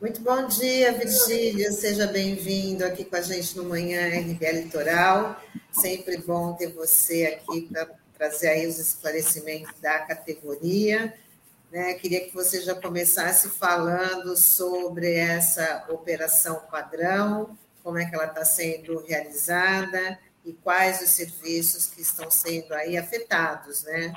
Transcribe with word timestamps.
Muito 0.00 0.20
bom 0.22 0.48
dia, 0.48 0.92
Virgílio. 0.92 1.72
Seja 1.72 2.08
bem-vindo 2.08 2.84
aqui 2.84 3.04
com 3.04 3.14
a 3.14 3.22
gente 3.22 3.56
no 3.56 3.64
Manhã 3.66 4.08
RBA 4.08 4.50
Litoral. 4.50 5.40
Sempre 5.70 6.18
bom 6.18 6.54
ter 6.54 6.72
você 6.72 7.26
aqui 7.26 7.68
para 7.70 7.88
trazer 8.18 8.48
aí 8.48 8.66
os 8.66 8.80
esclarecimentos 8.80 9.80
da 9.80 10.00
categoria. 10.00 11.14
Né? 11.70 11.94
Queria 11.94 12.26
que 12.26 12.34
você 12.34 12.60
já 12.62 12.74
começasse 12.74 13.48
falando 13.48 14.36
sobre 14.36 15.14
essa 15.14 15.86
operação 15.88 16.62
padrão, 16.70 17.56
como 17.82 17.98
é 17.98 18.04
que 18.04 18.14
ela 18.14 18.26
está 18.26 18.44
sendo 18.44 19.04
realizada 19.06 20.18
e 20.44 20.52
quais 20.52 21.00
os 21.00 21.10
serviços 21.10 21.86
que 21.86 22.00
estão 22.00 22.30
sendo 22.30 22.72
aí 22.74 22.96
afetados, 22.96 23.84
né? 23.84 24.14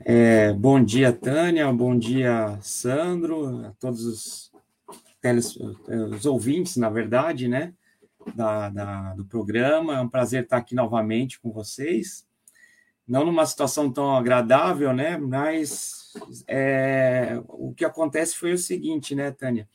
É, 0.00 0.52
bom 0.52 0.82
dia, 0.82 1.12
Tânia, 1.12 1.72
bom 1.72 1.96
dia, 1.96 2.58
Sandro, 2.62 3.66
a 3.66 3.72
todos 3.78 4.04
os, 4.04 4.52
teles, 5.20 5.56
os 5.56 6.24
ouvintes, 6.24 6.76
na 6.76 6.88
verdade, 6.88 7.48
né, 7.48 7.74
da, 8.34 8.68
da, 8.68 9.14
do 9.14 9.24
programa. 9.24 9.96
É 9.96 10.00
um 10.00 10.08
prazer 10.08 10.44
estar 10.44 10.56
aqui 10.56 10.74
novamente 10.74 11.40
com 11.40 11.50
vocês. 11.50 12.26
Não 13.06 13.24
numa 13.24 13.44
situação 13.46 13.90
tão 13.90 14.16
agradável, 14.16 14.92
né, 14.92 15.16
mas 15.16 15.97
é, 16.46 17.40
o 17.48 17.72
que 17.74 17.84
acontece 17.84 18.36
foi 18.36 18.52
o 18.52 18.58
seguinte, 18.58 19.14
né, 19.14 19.30
Tânia? 19.30 19.68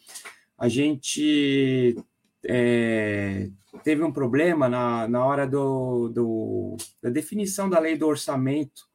A 0.58 0.68
gente 0.68 1.96
é, 2.44 3.50
teve 3.84 4.04
um 4.04 4.12
problema 4.12 4.68
na, 4.70 5.08
na 5.08 5.26
hora 5.26 5.48
do, 5.48 6.10
do, 6.10 6.78
da 7.02 7.10
definição 7.10 7.70
da 7.70 7.80
lei 7.80 7.98
do 7.98 8.08
orçamento 8.08 8.88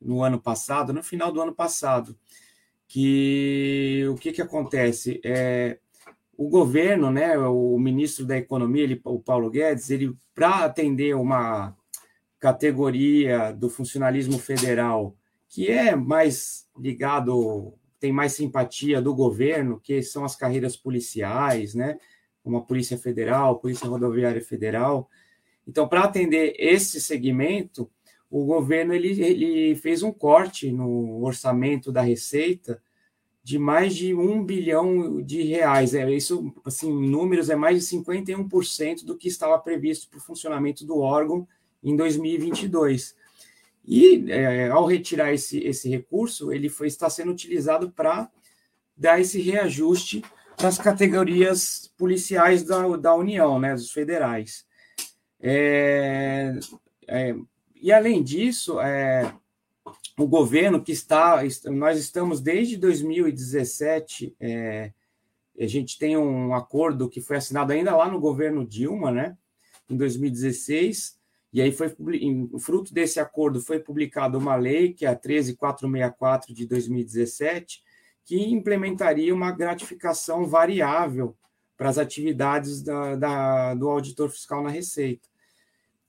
no 0.00 0.22
ano 0.22 0.40
passado, 0.40 0.92
no 0.92 1.02
final 1.02 1.32
do 1.32 1.40
ano 1.40 1.54
passado, 1.54 2.16
que 2.86 4.04
o 4.10 4.14
que, 4.16 4.32
que 4.32 4.42
acontece? 4.42 5.20
É, 5.24 5.78
o 6.36 6.48
governo, 6.48 7.10
né, 7.10 7.38
o 7.38 7.78
ministro 7.78 8.26
da 8.26 8.36
Economia, 8.36 8.82
ele, 8.82 9.00
o 9.04 9.18
Paulo 9.18 9.50
Guedes, 9.50 9.90
ele 9.90 10.14
para 10.34 10.64
atender 10.64 11.14
uma 11.14 11.76
categoria 12.38 13.52
do 13.52 13.70
funcionalismo 13.70 14.38
federal 14.38 15.16
que 15.48 15.70
é 15.70 15.94
mais 15.94 16.63
ligado, 16.78 17.74
tem 17.98 18.12
mais 18.12 18.32
simpatia 18.32 19.00
do 19.00 19.14
governo, 19.14 19.80
que 19.80 20.02
são 20.02 20.24
as 20.24 20.36
carreiras 20.36 20.76
policiais, 20.76 21.74
né? 21.74 21.98
Como 22.42 22.58
a 22.58 22.62
Polícia 22.62 22.98
Federal, 22.98 23.58
Polícia 23.58 23.88
Rodoviária 23.88 24.42
Federal. 24.42 25.08
Então, 25.66 25.88
para 25.88 26.04
atender 26.04 26.54
esse 26.58 27.00
segmento, 27.00 27.90
o 28.30 28.44
governo 28.44 28.92
ele, 28.92 29.22
ele 29.22 29.74
fez 29.76 30.02
um 30.02 30.12
corte 30.12 30.70
no 30.70 31.24
orçamento 31.24 31.90
da 31.90 32.02
Receita 32.02 32.82
de 33.44 33.58
mais 33.58 33.94
de 33.94 34.14
um 34.14 34.42
bilhão 34.42 35.22
de 35.22 35.42
reais. 35.42 35.94
É, 35.94 36.10
isso, 36.10 36.50
assim, 36.64 36.90
em 36.90 37.10
números, 37.10 37.50
é 37.50 37.54
mais 37.54 37.78
de 37.78 37.96
51% 37.96 39.04
do 39.04 39.18
que 39.18 39.28
estava 39.28 39.58
previsto 39.58 40.08
para 40.08 40.18
o 40.18 40.22
funcionamento 40.22 40.86
do 40.86 40.98
órgão 40.98 41.46
em 41.82 41.94
2022. 41.94 43.14
E 43.86 44.30
é, 44.30 44.68
ao 44.68 44.86
retirar 44.86 45.32
esse, 45.32 45.58
esse 45.58 45.88
recurso, 45.88 46.52
ele 46.52 46.68
foi, 46.68 46.86
está 46.86 47.10
sendo 47.10 47.32
utilizado 47.32 47.90
para 47.90 48.30
dar 48.96 49.20
esse 49.20 49.40
reajuste 49.40 50.22
para 50.56 50.68
as 50.68 50.78
categorias 50.78 51.92
policiais 51.96 52.62
da, 52.62 52.96
da 52.96 53.14
União, 53.14 53.58
né, 53.58 53.74
dos 53.74 53.90
federais. 53.90 54.64
É, 55.40 56.54
é, 57.06 57.34
e 57.74 57.92
além 57.92 58.22
disso, 58.22 58.80
é, 58.80 59.34
o 60.16 60.26
governo 60.26 60.82
que 60.82 60.92
está, 60.92 61.42
nós 61.66 61.98
estamos 61.98 62.40
desde 62.40 62.76
2017, 62.76 64.34
é, 64.40 64.92
a 65.58 65.66
gente 65.66 65.98
tem 65.98 66.16
um 66.16 66.54
acordo 66.54 67.08
que 67.08 67.20
foi 67.20 67.36
assinado 67.36 67.72
ainda 67.72 67.94
lá 67.94 68.08
no 68.08 68.20
governo 68.20 68.66
Dilma, 68.66 69.10
né, 69.10 69.36
em 69.90 69.96
2016, 69.96 71.18
e 71.54 71.62
aí 71.62 71.70
foi 71.70 71.94
fruto 72.58 72.92
desse 72.92 73.20
acordo 73.20 73.60
foi 73.60 73.78
publicada 73.78 74.36
uma 74.36 74.56
lei, 74.56 74.92
que 74.92 75.06
é 75.06 75.08
a 75.08 75.14
13464 75.14 76.52
de 76.52 76.66
2017, 76.66 77.80
que 78.24 78.50
implementaria 78.50 79.32
uma 79.32 79.52
gratificação 79.52 80.48
variável 80.48 81.36
para 81.76 81.88
as 81.88 81.96
atividades 81.96 82.82
da, 82.82 83.14
da, 83.14 83.74
do 83.74 83.88
auditor 83.88 84.30
fiscal 84.30 84.64
na 84.64 84.68
Receita. 84.68 85.28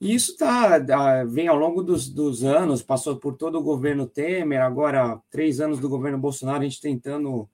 E 0.02 0.16
isso 0.16 0.36
tá, 0.36 0.80
vem 1.26 1.48
ao 1.48 1.56
longo 1.56 1.84
dos, 1.84 2.10
dos, 2.10 2.44
anos, 2.44 2.82
passou 2.82 3.18
por 3.18 3.36
todo 3.36 3.60
o 3.60 3.64
governo 3.64 4.08
Temer, 4.08 4.64
agora 4.64 5.22
três 5.30 5.62
anos 5.62 5.80
do 5.80 5.88
governo 5.88 6.18
Bolsonaro, 6.18 6.62
a 6.62 6.64
gente 6.64 6.82
tentando 6.82 7.48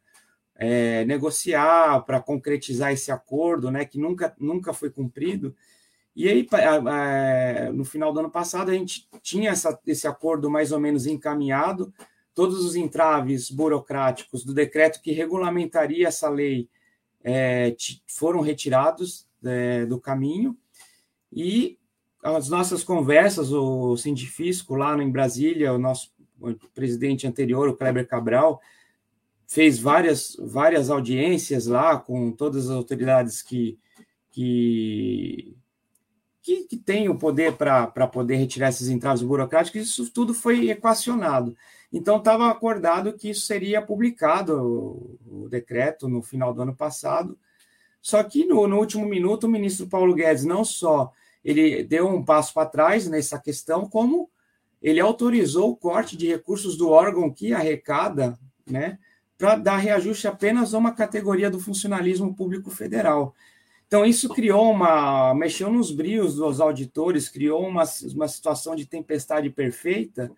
é, 0.56 1.04
negociar 1.04 2.06
para 2.06 2.22
concretizar 2.22 2.94
esse 2.94 3.12
acordo, 3.12 3.70
né, 3.70 3.84
que 3.84 4.00
nunca, 4.00 4.34
nunca 4.40 4.72
foi 4.72 4.90
cumprido. 4.90 5.54
E 6.16 6.28
aí, 6.28 6.48
no 7.74 7.86
final 7.86 8.12
do 8.12 8.20
ano 8.20 8.30
passado, 8.30 8.70
a 8.70 8.74
gente 8.74 9.08
tinha 9.22 9.52
essa, 9.52 9.80
esse 9.88 10.08
acordo 10.08 10.50
mais 10.50 10.72
ou 10.72 10.80
menos 10.80 11.06
encaminhado, 11.06 11.94
todos 12.34 12.66
os 12.66 12.76
entraves 12.76 13.50
burocráticos 13.50 14.44
do 14.44 14.54
decreto 14.54 15.02
que 15.02 15.12
regulamentaria 15.12 16.08
essa 16.08 16.30
lei 16.30 16.70
é, 17.24 17.76
foram 18.08 18.42
retirados 18.42 19.28
é, 19.44 19.86
do 19.86 20.00
caminho, 20.00 20.58
e 21.32 21.78
as 22.22 22.50
nossas 22.50 22.84
conversas, 22.84 23.52
o 23.52 23.96
Sindifisco 23.96 24.76
lá 24.76 24.96
em 25.02 25.10
Brasília, 25.10 25.74
o 25.74 25.80
nosso 25.80 26.12
presidente 26.74 27.26
anterior, 27.26 27.68
o 27.70 27.76
Kleber 27.76 28.08
Cabral, 28.08 28.62
fez 29.48 29.80
várias, 29.80 30.36
várias 30.40 30.90
audiências 30.90 31.68
lá 31.68 31.98
com 31.98 32.32
todas 32.32 32.70
as 32.70 32.76
autoridades 32.76 33.42
que, 33.42 33.78
que 34.30 35.56
que, 36.42 36.64
que 36.64 36.78
tem 36.78 37.08
o 37.10 37.18
poder 37.18 37.54
para 37.54 38.08
poder 38.08 38.36
retirar 38.36 38.70
esses 38.70 38.90
entraves 38.90 39.22
burocráticos, 39.22 39.82
isso 39.82 40.12
tudo 40.12 40.34
foi 40.34 40.70
equacionado. 40.70 41.56
Então, 41.94 42.18
estava 42.18 42.50
acordado 42.50 43.14
que 43.14 43.30
isso 43.30 43.46
seria 43.46 43.82
publicado, 43.82 45.18
o, 45.28 45.48
decreto, 45.50 46.08
no 46.08 46.22
final 46.22 46.54
do 46.54 46.62
ano 46.62 46.76
passado. 46.76 47.38
Só 48.02 48.24
que, 48.24 48.46
no, 48.46 48.68
no 48.68 48.78
último 48.78 49.06
minuto, 49.06 49.44
o 49.44 49.50
ministro 49.50 49.88
Paulo 49.88 50.14
Guedes 50.14 50.46
não 50.46 50.64
só 50.64 51.12
ele 51.44 51.84
deu 51.84 52.08
um 52.08 52.24
passo 52.24 52.54
para 52.54 52.70
trás 52.70 53.08
nessa 53.08 53.40
questão, 53.40 53.90
como 53.90 54.30
ele 54.82 55.00
autorizou 55.00 55.72
o 55.72 55.76
corte 55.76 56.16
de 56.16 56.28
recursos 56.28 56.78
do 56.78 56.90
órgão 56.90 57.32
que 57.32 57.54
arrecada, 57.54 58.38
né, 58.66 58.98
para 59.38 59.56
dar 59.56 59.78
reajuste 59.78 60.28
apenas 60.28 60.74
a 60.74 60.78
uma 60.78 60.94
categoria 60.94 61.50
do 61.50 61.60
funcionalismo 61.60 62.36
público 62.36 62.70
federal. 62.70 63.34
Então, 63.92 64.06
isso 64.06 64.30
criou 64.30 64.72
uma. 64.72 65.36
mexeu 65.36 65.70
nos 65.70 65.92
brios 65.92 66.36
dos 66.36 66.62
auditores, 66.62 67.28
criou 67.28 67.68
uma, 67.68 67.84
uma 68.16 68.28
situação 68.30 68.74
de 68.74 68.86
tempestade 68.86 69.50
perfeita 69.50 70.32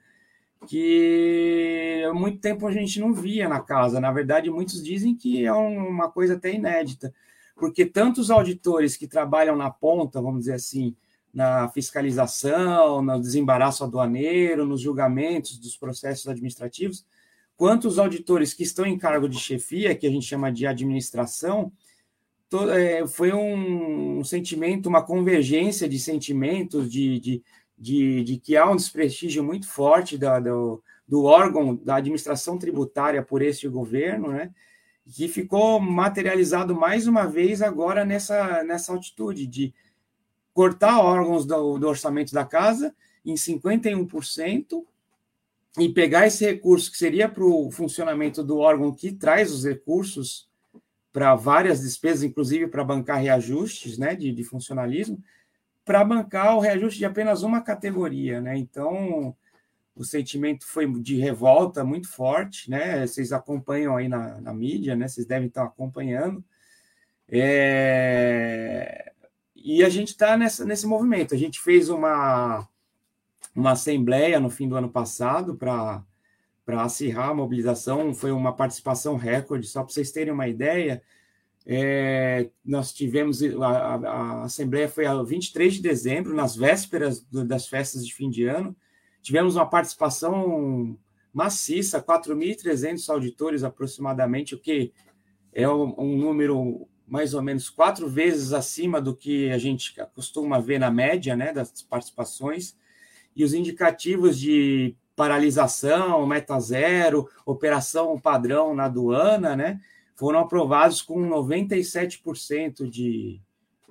que 0.68 2.04
há 2.10 2.12
muito 2.16 2.40
tempo 2.40 2.66
a 2.66 2.72
gente 2.72 3.00
não 3.00 3.14
via 3.14 3.48
na 3.48 3.60
casa. 3.60 4.00
Na 4.00 4.12
verdade, 4.12 4.50
muitos 4.50 4.84
dizem 4.84 5.16
que 5.16 5.46
é 5.46 5.54
uma 5.54 6.10
coisa 6.10 6.34
até 6.34 6.52
inédita, 6.52 7.14
porque 7.56 7.86
tantos 7.86 8.32
auditores 8.32 8.98
que 8.98 9.08
trabalham 9.08 9.56
na 9.56 9.70
ponta, 9.70 10.20
vamos 10.20 10.40
dizer 10.40 10.54
assim, 10.54 10.96
na 11.32 11.70
fiscalização, 11.70 13.04
no 13.04 13.22
desembaraço 13.22 13.84
aduaneiro, 13.84 14.66
nos 14.66 14.82
julgamentos 14.82 15.60
dos 15.60 15.78
processos 15.78 16.28
administrativos, 16.28 17.06
quanto 17.56 17.88
os 17.88 18.00
auditores 18.00 18.52
que 18.52 18.64
estão 18.64 18.84
em 18.84 18.98
cargo 18.98 19.30
de 19.30 19.38
chefia, 19.38 19.94
que 19.94 20.08
a 20.08 20.10
gente 20.10 20.26
chama 20.26 20.52
de 20.52 20.66
administração, 20.66 21.72
é, 22.70 23.06
foi 23.08 23.34
um 23.34 24.24
sentimento, 24.24 24.88
uma 24.88 25.04
convergência 25.04 25.88
de 25.88 26.00
sentimentos, 26.00 26.92
de, 26.92 27.20
de, 27.20 27.44
de, 27.78 28.24
de 28.24 28.38
que 28.38 28.56
há 28.56 28.70
um 28.70 28.76
desprestígio 28.76 29.44
muito 29.44 29.68
forte 29.68 30.18
da, 30.18 30.40
do, 30.40 30.82
do 31.08 31.24
órgão 31.24 31.76
da 31.76 31.96
administração 31.96 32.58
tributária 32.58 33.24
por 33.24 33.42
este 33.42 33.68
governo, 33.68 34.30
né? 34.30 34.52
que 35.06 35.28
ficou 35.28 35.80
materializado 35.80 36.76
mais 36.76 37.08
uma 37.08 37.26
vez 37.26 37.62
agora 37.62 38.06
nessa, 38.06 38.64
nessa 38.64 38.94
altitude 38.94 39.46
de 39.46 39.74
cortar 40.54 41.00
órgãos 41.00 41.46
do, 41.46 41.78
do 41.78 41.88
orçamento 41.88 42.34
da 42.34 42.46
casa 42.46 42.96
em 43.26 43.34
51% 43.34 44.84
e 45.80 45.90
pegar 45.90 46.28
esse 46.28 46.46
recurso 46.46 46.92
que 46.92 46.98
seria 46.98 47.28
para 47.28 47.44
o 47.44 47.72
funcionamento 47.72 48.44
do 48.44 48.58
órgão 48.60 48.94
que 48.94 49.12
traz 49.12 49.52
os 49.52 49.66
recursos 49.66 50.48
para 51.14 51.36
várias 51.36 51.82
despesas, 51.82 52.24
inclusive 52.24 52.68
para 52.68 52.84
bancar 52.84 53.22
reajustes 53.22 54.00
né, 54.00 54.16
de, 54.16 54.32
de 54.32 54.44
funcionalismo, 54.44 55.24
para 55.86 56.04
bancar 56.04 56.58
o 56.58 56.60
reajuste 56.60 56.98
de 57.00 57.06
apenas 57.06 57.44
uma 57.44 57.62
categoria. 57.62 58.42
Né? 58.42 58.58
Então, 58.58 59.36
o 59.96 60.04
sentimento 60.04 60.66
foi 60.66 60.92
de 61.02 61.18
revolta 61.18 61.84
muito 61.84 62.10
forte, 62.10 62.70
né? 62.70 63.06
Vocês 63.06 63.32
acompanham 63.32 63.96
aí 63.96 64.08
na, 64.08 64.42
na 64.42 64.54
mídia, 64.54 64.96
né? 64.96 65.08
Vocês 65.08 65.28
devem 65.28 65.48
estar 65.48 65.64
acompanhando. 65.64 66.44
É, 67.30 69.12
e 69.56 69.84
a 69.84 69.90
gente 69.90 70.10
está 70.10 70.36
nesse 70.36 70.88
movimento. 70.88 71.36
A 71.36 71.38
gente 71.38 71.62
fez 71.62 71.90
uma, 71.90 72.68
uma 73.56 73.72
assembleia 73.72 74.40
no 74.40 74.50
fim 74.50 74.68
do 74.68 74.76
ano 74.76 74.90
passado 74.90 75.56
para 75.56 76.04
acirrar 76.68 77.30
a 77.30 77.34
mobilização, 77.34 78.14
foi 78.14 78.32
uma 78.32 78.54
participação 78.54 79.16
recorde, 79.16 79.68
só 79.68 79.84
para 79.84 79.94
vocês 79.94 80.12
terem 80.12 80.34
uma 80.34 80.48
ideia. 80.48 81.02
É, 81.66 82.50
nós 82.64 82.92
tivemos 82.92 83.42
a, 83.42 83.68
a, 83.68 83.96
a, 83.96 84.44
assembleia 84.44 84.90
foi 84.90 85.06
a 85.06 85.22
23 85.22 85.76
de 85.76 85.82
dezembro, 85.82 86.36
nas 86.36 86.56
vésperas 86.56 87.22
do, 87.22 87.46
das 87.46 87.68
festas 87.68 88.06
de 88.06 88.14
fim 88.14 88.30
de 88.30 88.46
ano. 88.46 88.76
Tivemos 89.22 89.56
uma 89.56 89.66
participação 89.66 90.98
maciça, 91.34 92.02
4.300 92.02 93.10
auditores 93.10 93.64
aproximadamente, 93.64 94.54
o 94.54 94.60
que 94.60 94.94
é 95.54 95.68
um, 95.68 95.96
um, 95.98 96.18
número 96.18 96.88
mais 97.08 97.34
ou 97.34 97.42
menos 97.42 97.70
quatro 97.70 98.08
vezes 98.08 98.54
acima 98.54 99.02
do 99.02 99.16
que 99.16 99.50
a 99.50 99.58
gente 99.58 99.96
costuma 100.14 100.60
ver 100.60 100.80
na 100.80 100.92
média 100.92 101.36
né, 101.36 101.52
das 101.54 101.82
participações. 101.82 102.78
E 103.36 103.44
os 103.44 103.54
indicativos 103.54 104.38
de 104.38 104.96
paralisação, 105.16 106.26
meta 106.26 106.60
zero, 106.60 107.30
operação 107.46 108.20
padrão 108.20 108.74
na 108.74 108.86
aduana, 108.86 109.56
né, 109.56 109.80
foram 110.16 110.40
aprovados 110.40 111.02
com 111.02 111.20
97% 111.28 112.90
de, 112.90 113.42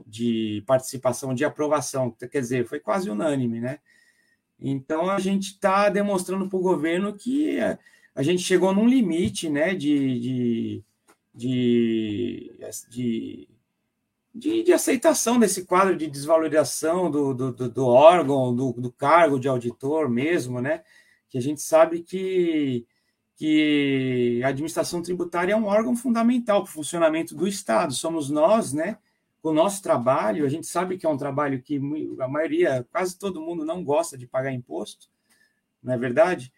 de 0.06 0.62
participação, 0.66 1.34
de 1.34 1.44
aprovação, 1.44 2.10
quer 2.10 2.40
dizer, 2.40 2.66
foi 2.66 2.80
quase 2.80 3.10
unânime, 3.10 3.60
né? 3.60 3.78
Então 4.58 5.10
a 5.10 5.18
gente 5.18 5.48
está 5.48 5.88
demonstrando 5.88 6.48
para 6.48 6.58
o 6.58 6.62
governo 6.62 7.12
que 7.12 7.58
a, 7.58 7.78
a, 8.14 8.22
gente 8.22 8.42
chegou 8.42 8.72
num 8.72 8.86
limite, 8.86 9.48
né, 9.48 9.74
de, 9.74 10.20
de, 10.20 10.84
de, 11.34 12.76
de 12.88 13.48
de, 14.34 14.62
de, 14.62 14.72
aceitação 14.72 15.38
desse 15.38 15.66
quadro 15.66 15.94
de 15.94 16.06
desvalorização 16.06 17.10
do, 17.10 17.34
do, 17.34 17.52
do, 17.52 17.68
do 17.68 17.86
órgão, 17.86 18.54
do, 18.54 18.72
do, 18.72 18.90
cargo 18.90 19.38
de 19.38 19.46
auditor 19.46 20.08
mesmo, 20.08 20.58
né? 20.58 20.82
Que 21.32 21.38
a 21.38 21.42
gente 21.42 21.62
sabe 21.62 22.02
que 22.02 22.86
que 23.34 24.40
a 24.44 24.48
administração 24.48 25.02
tributária 25.02 25.54
é 25.54 25.56
um 25.56 25.64
órgão 25.64 25.96
fundamental 25.96 26.62
para 26.62 26.70
o 26.70 26.72
funcionamento 26.72 27.34
do 27.34 27.48
Estado. 27.48 27.92
Somos 27.92 28.30
nós, 28.30 28.72
né? 28.72 28.98
O 29.42 29.52
nosso 29.52 29.82
trabalho, 29.82 30.44
a 30.44 30.48
gente 30.48 30.66
sabe 30.66 30.96
que 30.96 31.04
é 31.04 31.08
um 31.08 31.16
trabalho 31.16 31.60
que 31.60 31.80
a 32.20 32.28
maioria, 32.28 32.86
quase 32.92 33.18
todo 33.18 33.40
mundo 33.40 33.64
não 33.64 33.82
gosta 33.82 34.16
de 34.16 34.28
pagar 34.28 34.52
imposto, 34.52 35.08
não 35.82 35.94
é 35.94 35.98
verdade? 35.98 36.52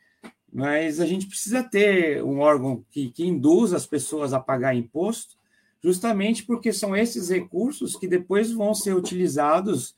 Mas 0.53 1.01
a 1.01 1.07
gente 1.07 1.27
precisa 1.27 1.63
ter 1.63 2.23
um 2.23 2.41
órgão 2.41 2.85
que, 2.91 3.11
que 3.11 3.25
induza 3.25 3.77
as 3.77 3.87
pessoas 3.87 4.35
a 4.35 4.41
pagar 4.41 4.75
imposto, 4.75 5.39
justamente 5.83 6.45
porque 6.45 6.71
são 6.73 6.95
esses 6.95 7.31
recursos 7.31 7.97
que 7.97 8.07
depois 8.07 8.53
vão 8.53 8.75
ser 8.75 8.95
utilizados 8.95 9.97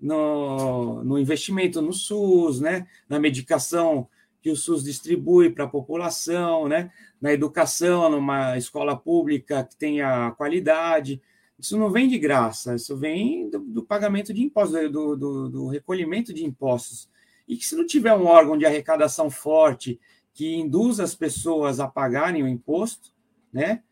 no, 0.00 1.04
no 1.04 1.18
investimento 1.18 1.82
no 1.82 1.92
SUS, 1.92 2.60
né? 2.60 2.86
na 3.06 3.20
medicação 3.20 4.08
que 4.42 4.50
o 4.50 4.56
SUS 4.56 4.82
distribui 4.82 5.48
para 5.50 5.64
a 5.64 5.68
população, 5.68 6.68
né? 6.68 6.90
na 7.20 7.32
educação, 7.32 8.10
numa 8.10 8.58
escola 8.58 8.96
pública 8.96 9.62
que 9.62 9.76
tenha 9.76 10.32
qualidade. 10.32 11.22
Isso 11.56 11.78
não 11.78 11.88
vem 11.88 12.08
de 12.08 12.18
graça, 12.18 12.74
isso 12.74 12.96
vem 12.96 13.48
do, 13.48 13.60
do 13.60 13.84
pagamento 13.84 14.34
de 14.34 14.42
impostos, 14.42 14.90
do, 14.90 15.16
do, 15.16 15.48
do, 15.48 15.66
recolhimento 15.68 16.34
de 16.34 16.44
impostos. 16.44 17.08
E 17.46 17.56
que 17.56 17.64
se 17.64 17.76
não 17.76 17.86
tiver 17.86 18.12
um 18.12 18.26
órgão 18.26 18.58
de 18.58 18.66
arrecadação 18.66 19.30
forte 19.30 20.00
que 20.34 20.56
induza 20.56 21.04
as 21.04 21.14
pessoas 21.14 21.78
a 21.78 21.86
pagarem 21.86 22.42
o 22.42 22.48
imposto, 22.48 23.12
né? 23.52 23.82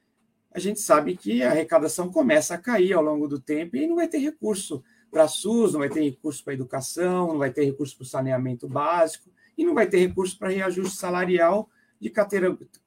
A 0.53 0.59
gente 0.59 0.81
sabe 0.81 1.17
que 1.17 1.45
a 1.45 1.51
arrecadação 1.51 2.11
começa 2.11 2.55
a 2.55 2.59
cair 2.59 2.95
ao 2.95 3.03
longo 3.03 3.29
do 3.29 3.39
tempo 3.39 3.77
e 3.77 3.87
não 3.87 3.95
vai 3.95 4.09
ter 4.09 4.19
recurso 4.19 4.83
para 5.09 5.29
SUS, 5.29 5.75
não 5.75 5.81
vai 5.81 5.89
ter 5.89 6.03
recurso 6.03 6.43
para 6.43 6.55
educação, 6.55 7.29
não 7.29 7.39
vai 7.39 7.53
ter 7.53 7.65
recurso 7.65 7.97
para 7.97 8.03
o 8.03 8.07
saneamento 8.07 8.67
básico 8.67 9.31
e 9.61 9.65
não 9.65 9.75
vai 9.75 9.87
ter 9.87 9.99
recurso 9.99 10.39
para 10.39 10.49
reajuste 10.49 10.97
salarial 10.97 11.69
de 12.01 12.11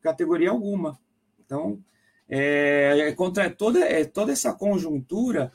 categoria 0.01 0.49
alguma. 0.49 0.99
Então, 1.45 1.79
é, 2.27 3.09
é, 3.09 3.11
contra 3.11 3.47
toda, 3.47 3.79
é 3.79 4.03
toda 4.03 4.31
essa 4.31 4.51
conjuntura 4.51 5.53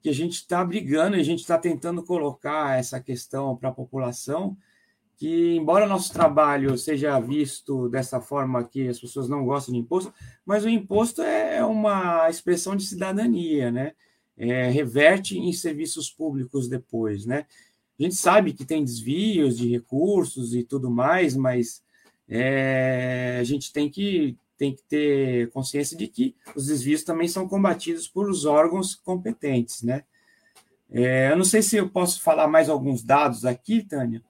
que 0.00 0.08
a 0.08 0.12
gente 0.12 0.34
está 0.34 0.64
brigando, 0.64 1.16
a 1.16 1.22
gente 1.24 1.40
está 1.40 1.58
tentando 1.58 2.04
colocar 2.04 2.78
essa 2.78 3.00
questão 3.00 3.56
para 3.56 3.70
a 3.70 3.74
população, 3.74 4.56
que 5.16 5.56
embora 5.56 5.88
nosso 5.88 6.12
trabalho 6.12 6.78
seja 6.78 7.18
visto 7.18 7.88
dessa 7.88 8.20
forma 8.20 8.62
que 8.62 8.86
as 8.86 9.00
pessoas 9.00 9.28
não 9.28 9.44
gostam 9.44 9.74
de 9.74 9.80
imposto, 9.80 10.14
mas 10.46 10.64
o 10.64 10.68
imposto 10.68 11.20
é 11.20 11.64
uma 11.64 12.30
expressão 12.30 12.76
de 12.76 12.84
cidadania, 12.86 13.72
né? 13.72 13.92
É, 14.36 14.68
reverte 14.68 15.36
em 15.36 15.52
serviços 15.52 16.10
públicos 16.10 16.68
depois, 16.68 17.26
né? 17.26 17.44
A 17.98 18.02
gente 18.02 18.16
sabe 18.16 18.52
que 18.52 18.64
tem 18.64 18.84
desvios 18.84 19.56
de 19.56 19.68
recursos 19.68 20.54
e 20.54 20.62
tudo 20.64 20.90
mais, 20.90 21.36
mas 21.36 21.82
é, 22.28 23.38
a 23.40 23.44
gente 23.44 23.72
tem 23.72 23.88
que, 23.88 24.36
tem 24.58 24.74
que 24.74 24.82
ter 24.82 25.50
consciência 25.50 25.96
de 25.96 26.08
que 26.08 26.34
os 26.56 26.66
desvios 26.66 27.04
também 27.04 27.28
são 27.28 27.48
combatidos 27.48 28.08
por 28.08 28.28
os 28.28 28.44
órgãos 28.44 28.94
competentes, 28.94 29.82
né? 29.82 30.02
É, 30.90 31.30
eu 31.30 31.36
não 31.36 31.44
sei 31.44 31.62
se 31.62 31.76
eu 31.76 31.88
posso 31.88 32.20
falar 32.20 32.46
mais 32.46 32.68
alguns 32.68 33.02
dados 33.02 33.44
aqui, 33.44 33.82
Tânia, 33.82 34.22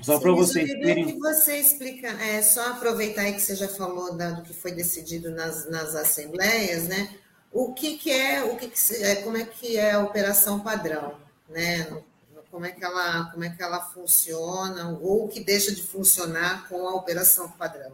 só 0.00 0.18
para 0.18 0.32
vocês 0.32 0.68
terem. 0.68 1.06
que 1.06 1.18
você 1.18 1.58
explica, 1.58 2.08
é 2.08 2.42
só 2.42 2.72
aproveitar 2.72 3.22
aí 3.22 3.34
que 3.34 3.40
você 3.40 3.54
já 3.54 3.68
falou 3.68 4.16
da, 4.16 4.30
do 4.30 4.42
que 4.42 4.54
foi 4.54 4.72
decidido 4.72 5.30
nas, 5.30 5.68
nas 5.70 5.94
assembleias, 5.94 6.88
né? 6.88 7.14
O 7.52 7.72
que, 7.72 7.98
que 7.98 8.10
é, 8.10 8.44
o 8.44 8.56
que, 8.56 8.68
que 8.68 8.94
é, 9.02 9.16
como 9.16 9.36
é 9.36 9.44
que 9.44 9.76
é 9.76 9.92
a 9.92 10.00
operação 10.00 10.60
padrão, 10.60 11.14
né? 11.48 12.02
Como 12.50 12.64
é 12.64 12.72
que 12.72 12.84
ela, 12.84 13.30
como 13.30 13.44
é 13.44 13.50
que 13.50 13.62
ela 13.62 13.80
funciona, 13.80 14.98
ou 15.00 15.28
que 15.28 15.40
deixa 15.40 15.74
de 15.74 15.82
funcionar 15.82 16.68
com 16.68 16.88
a 16.88 16.94
operação 16.94 17.48
padrão. 17.50 17.92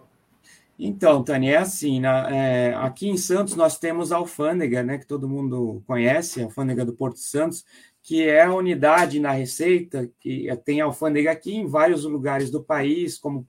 Então, 0.79 1.25
Tânia, 1.25 1.53
é 1.53 1.57
assim, 1.57 2.01
na, 2.01 2.31
é, 2.31 2.75
aqui 2.75 3.09
em 3.09 3.17
Santos 3.17 3.57
nós 3.57 3.79
temos 3.79 4.13
a 4.13 4.17
alfândega, 4.17 4.83
né, 4.83 4.99
que 4.99 5.07
todo 5.07 5.29
mundo 5.29 5.83
conhece, 5.87 6.41
a 6.41 6.45
alfândega 6.45 6.85
do 6.85 6.93
Porto 6.93 7.19
Santos, 7.19 7.65
que 8.03 8.23
é 8.23 8.45
a 8.45 8.55
unidade 8.55 9.19
na 9.19 9.33
Receita, 9.33 10.09
que 10.21 10.47
tem 10.65 10.81
alfândega 10.81 11.31
aqui 11.31 11.57
em 11.57 11.67
vários 11.67 12.05
lugares 12.05 12.51
do 12.51 12.63
país, 12.63 13.19
como 13.19 13.47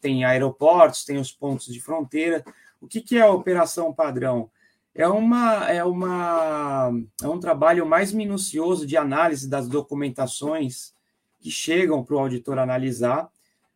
tem 0.00 0.24
aeroportos, 0.24 1.04
tem 1.04 1.18
os 1.18 1.32
pontos 1.32 1.72
de 1.72 1.80
fronteira. 1.80 2.44
O 2.80 2.86
que, 2.86 3.00
que 3.00 3.16
é 3.16 3.22
a 3.22 3.30
operação 3.30 3.92
padrão? 3.92 4.50
É, 4.94 5.06
uma, 5.06 5.70
é, 5.70 5.84
uma, 5.84 6.90
é 7.22 7.28
um 7.28 7.38
trabalho 7.38 7.86
mais 7.86 8.12
minucioso 8.12 8.86
de 8.86 8.96
análise 8.96 9.48
das 9.48 9.68
documentações 9.68 10.92
que 11.40 11.50
chegam 11.50 12.04
para 12.04 12.16
o 12.16 12.18
auditor 12.18 12.58
analisar, 12.58 13.30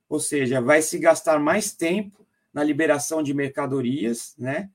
ou 0.09 0.19
seja, 0.19 0.61
vai 0.61 0.83
se 0.83 0.99
gastar 0.99 1.39
mais 1.39 1.73
tempo 1.73 2.27
na 2.53 2.63
liberação 2.63 3.23
de 3.23 3.33
mercadorias, 3.33 4.35
né? 4.37 4.69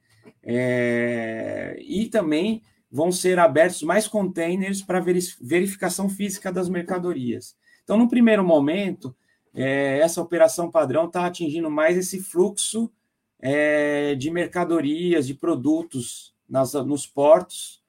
É, 0.43 1.77
e 1.79 2.07
também 2.07 2.63
vão 2.89 3.11
ser 3.11 3.37
abertos 3.37 3.83
mais 3.83 4.07
containers 4.07 4.81
para 4.81 5.03
verificação 5.41 6.09
física 6.09 6.51
das 6.51 6.69
mercadorias. 6.69 7.55
Então, 7.83 7.97
no 7.97 8.07
primeiro 8.07 8.43
momento, 8.43 9.15
é, 9.53 9.99
essa 9.99 10.21
operação 10.21 10.71
padrão 10.71 11.05
está 11.05 11.25
atingindo 11.25 11.69
mais 11.69 11.97
esse 11.97 12.19
fluxo 12.19 12.91
é, 13.39 14.15
de 14.15 14.31
mercadorias, 14.31 15.27
de 15.27 15.33
produtos 15.33 16.33
nas, 16.49 16.73
nos 16.73 17.05
portos, 17.05 17.83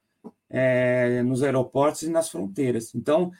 é, 0.50 1.22
nos 1.22 1.42
aeroportos 1.42 2.02
e 2.02 2.10
nas 2.10 2.28
fronteiras. 2.30 2.94
Então, 2.94 3.30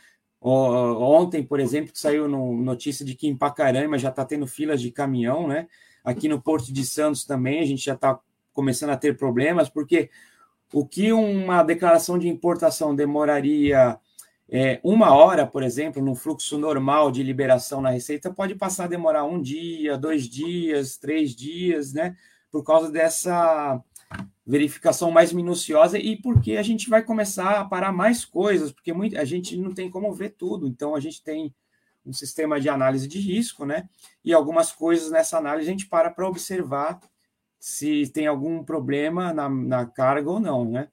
ontem, 0.41 1.43
por 1.43 1.61
exemplo, 1.61 1.91
saiu 1.95 2.29
no, 2.29 2.57
notícia 2.57 3.05
de 3.05 3.15
que 3.15 3.27
em 3.27 3.37
Pacaraima 3.37 3.99
já 3.99 4.11
está 4.11 4.25
tendo 4.25 4.47
filas 4.47 4.81
de 4.81 4.91
caminhão, 4.91 5.49
né? 5.49 5.67
Aqui 6.05 6.29
no 6.29 6.41
Porto 6.41 6.73
de 6.73 6.87
Santos 6.87 7.25
também 7.25 7.61
a 7.61 7.65
gente 7.67 7.85
já 7.85 7.95
está 7.95 8.19
começando 8.53 8.91
a 8.91 8.97
ter 8.97 9.17
problemas, 9.17 9.69
porque 9.69 10.11
o 10.73 10.87
que 10.87 11.13
uma 11.13 11.63
declaração 11.63 12.19
de 12.19 12.29
importação 12.29 12.95
demoraria 12.95 13.99
é, 14.51 14.81
uma 14.83 15.15
hora, 15.15 15.47
por 15.47 15.63
exemplo, 15.63 16.03
no 16.03 16.15
fluxo 16.15 16.57
normal 16.57 17.11
de 17.11 17.23
liberação 17.23 17.81
na 17.81 17.91
Receita, 17.91 18.33
pode 18.33 18.55
passar 18.55 18.85
a 18.85 18.89
demorar 18.89 19.25
um 19.25 19.41
dia, 19.41 19.99
dois 19.99 20.27
dias, 20.29 20.97
três 20.97 21.35
dias, 21.35 21.93
né? 21.93 22.17
Por 22.51 22.65
causa 22.65 22.91
dessa 22.91 23.83
verificação 24.47 25.11
mais 25.11 25.33
minuciosa 25.33 25.99
e 25.99 26.17
porque 26.17 26.57
a 26.57 26.63
gente 26.63 26.89
vai 26.89 27.03
começar 27.03 27.61
a 27.61 27.65
parar 27.67 27.93
mais 27.93 28.25
coisas, 28.25 28.73
porque 28.73 28.95
muito, 28.95 29.19
a 29.19 29.25
gente 29.25 29.55
não 29.59 29.75
tem 29.75 29.91
como 29.91 30.11
ver 30.15 30.31
tudo, 30.31 30.67
então 30.67 30.95
a 30.95 31.01
gente 31.01 31.23
tem 31.23 31.55
um 32.07 32.13
sistema 32.15 32.59
de 32.59 32.71
análise 32.71 33.07
de 33.07 33.19
risco, 33.19 33.67
né? 33.67 33.87
E 34.25 34.33
algumas 34.33 34.73
coisas 34.73 35.11
nessa 35.11 35.37
análise 35.37 35.69
a 35.69 35.73
gente 35.73 35.87
para 35.87 36.11
para 36.11 36.27
observar 36.27 36.99
se 37.61 38.09
tem 38.09 38.27
algum 38.27 38.65
problema 38.65 39.35
na, 39.35 39.51
na 39.51 39.85
carga 39.85 40.31
ou 40.31 40.41
não, 40.41 40.65
né? 40.65 40.89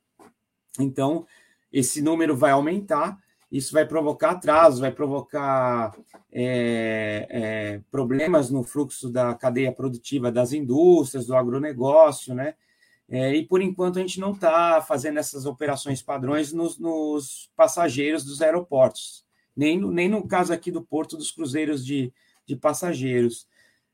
Então, 0.78 1.26
esse 1.72 2.02
número 2.02 2.36
vai 2.36 2.52
aumentar, 2.52 3.18
isso 3.52 3.72
vai 3.74 3.86
provocar 3.86 4.32
atrasos, 4.32 4.80
vai 4.80 4.92
provocar 4.92 5.96
é, 6.32 7.28
é, 7.30 7.82
problemas 7.92 8.50
no 8.50 8.64
fluxo 8.64 9.10
da 9.10 9.34
cadeia 9.34 9.72
produtiva 9.72 10.32
das 10.32 10.52
indústrias, 10.52 11.28
do 11.28 11.36
agronegócio, 11.36 12.34
né? 12.34 12.56
É, 13.08 13.36
e 13.36 13.46
por 13.46 13.62
enquanto 13.62 13.98
a 13.98 14.02
gente 14.02 14.20
não 14.20 14.32
está 14.32 14.82
fazendo 14.82 15.20
essas 15.20 15.46
operações 15.46 16.02
padrões 16.02 16.52
nos, 16.52 16.80
nos, 16.80 17.52
passageiros 17.56 18.26
dos 18.26 18.42
aeroportos, 18.42 19.24
nem 19.56 19.80
no, 19.80 19.92
nem 19.92 20.10
no 20.10 20.28
caso 20.28 20.52
aqui 20.52 20.72
do 20.72 20.82
Porto 20.82 21.16
dos 21.16 21.32
Cruzeiros 21.32 21.86
de, 21.86 22.12
de 22.48 22.56
Passageiros. 22.56 23.48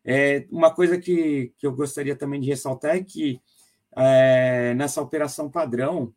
É, 0.04 0.48
uma 0.50 0.74
coisa 0.74 0.98
que, 0.98 1.54
que 1.58 1.68
eu 1.68 1.74
gostaria 1.74 2.16
também 2.16 2.40
de 2.40 2.48
ressaltar 2.48 2.96
é 2.96 3.04
que 3.04 3.42
é, 3.98 4.74
nessa 4.76 5.02
operação 5.02 5.50
padrão, 5.50 6.14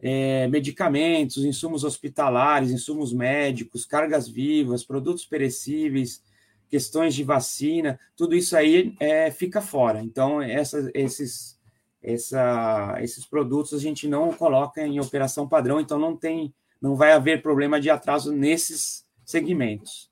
é, 0.00 0.46
medicamentos, 0.48 1.44
insumos 1.44 1.84
hospitalares, 1.84 2.70
insumos 2.70 3.12
médicos, 3.12 3.84
cargas 3.84 4.28
vivas, 4.28 4.84
produtos 4.84 5.24
perecíveis, 5.24 6.22
questões 6.68 7.14
de 7.14 7.24
vacina, 7.24 7.98
tudo 8.16 8.34
isso 8.34 8.56
aí 8.56 8.94
é, 9.00 9.30
fica 9.30 9.60
fora. 9.60 10.02
Então, 10.02 10.40
essa, 10.40 10.90
esses, 10.94 11.58
essa, 12.02 12.96
esses 13.00 13.24
produtos 13.24 13.74
a 13.74 13.78
gente 13.78 14.06
não 14.06 14.32
coloca 14.32 14.86
em 14.86 15.00
operação 15.00 15.48
padrão, 15.48 15.80
então 15.80 15.98
não 15.98 16.16
tem, 16.16 16.52
não 16.80 16.94
vai 16.94 17.12
haver 17.12 17.42
problema 17.42 17.80
de 17.80 17.90
atraso 17.90 18.32
nesses 18.32 19.04
segmentos. 19.24 20.08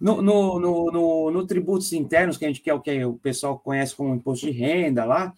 No, 0.00 0.20
no, 0.20 0.58
no, 0.58 0.90
no, 0.90 1.30
no 1.30 1.46
tributos 1.46 1.92
internos, 1.92 2.36
que 2.36 2.44
a 2.44 2.48
gente 2.48 2.60
quer 2.60 2.74
o 2.74 2.80
que 2.80 3.04
o 3.04 3.14
pessoal 3.14 3.58
conhece 3.58 3.94
como 3.94 4.14
imposto 4.14 4.46
de 4.46 4.52
renda 4.52 5.04
lá, 5.04 5.32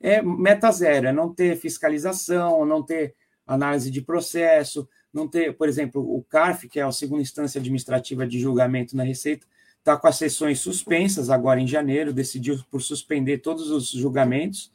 é 0.00 0.22
meta 0.22 0.70
zero, 0.70 1.08
é 1.08 1.12
não 1.12 1.32
ter 1.32 1.56
fiscalização, 1.56 2.64
não 2.64 2.82
ter 2.82 3.14
análise 3.46 3.90
de 3.90 4.00
processo, 4.00 4.88
não 5.12 5.26
ter, 5.26 5.56
por 5.56 5.68
exemplo, 5.68 6.02
o 6.02 6.22
CARF, 6.22 6.68
que 6.68 6.78
é 6.78 6.82
a 6.82 6.92
segunda 6.92 7.22
instância 7.22 7.58
administrativa 7.58 8.26
de 8.26 8.38
julgamento 8.38 8.96
na 8.96 9.02
Receita, 9.02 9.46
está 9.78 9.96
com 9.96 10.06
as 10.06 10.16
sessões 10.16 10.60
suspensas 10.60 11.30
agora 11.30 11.60
em 11.60 11.66
janeiro, 11.66 12.12
decidiu 12.12 12.62
por 12.70 12.82
suspender 12.82 13.38
todos 13.38 13.70
os 13.70 13.90
julgamentos. 13.90 14.70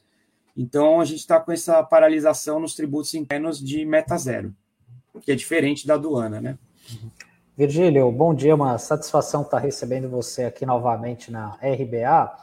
Então, 0.58 1.00
a 1.00 1.06
gente 1.06 1.20
está 1.20 1.40
com 1.40 1.52
essa 1.52 1.82
paralisação 1.84 2.60
nos 2.60 2.76
tributos 2.76 3.14
internos 3.14 3.60
de 3.60 3.86
meta 3.86 4.18
zero, 4.18 4.54
que 5.22 5.32
é 5.32 5.36
diferente 5.36 5.86
da 5.86 5.96
aduana, 5.96 6.42
né? 6.42 6.58
Virgílio, 7.56 8.12
bom 8.12 8.34
dia, 8.34 8.56
uma 8.56 8.80
satisfação 8.80 9.44
estar 9.44 9.60
recebendo 9.60 10.10
você 10.10 10.46
aqui 10.46 10.66
novamente 10.66 11.32
na 11.32 11.52
RBA. 11.62 12.36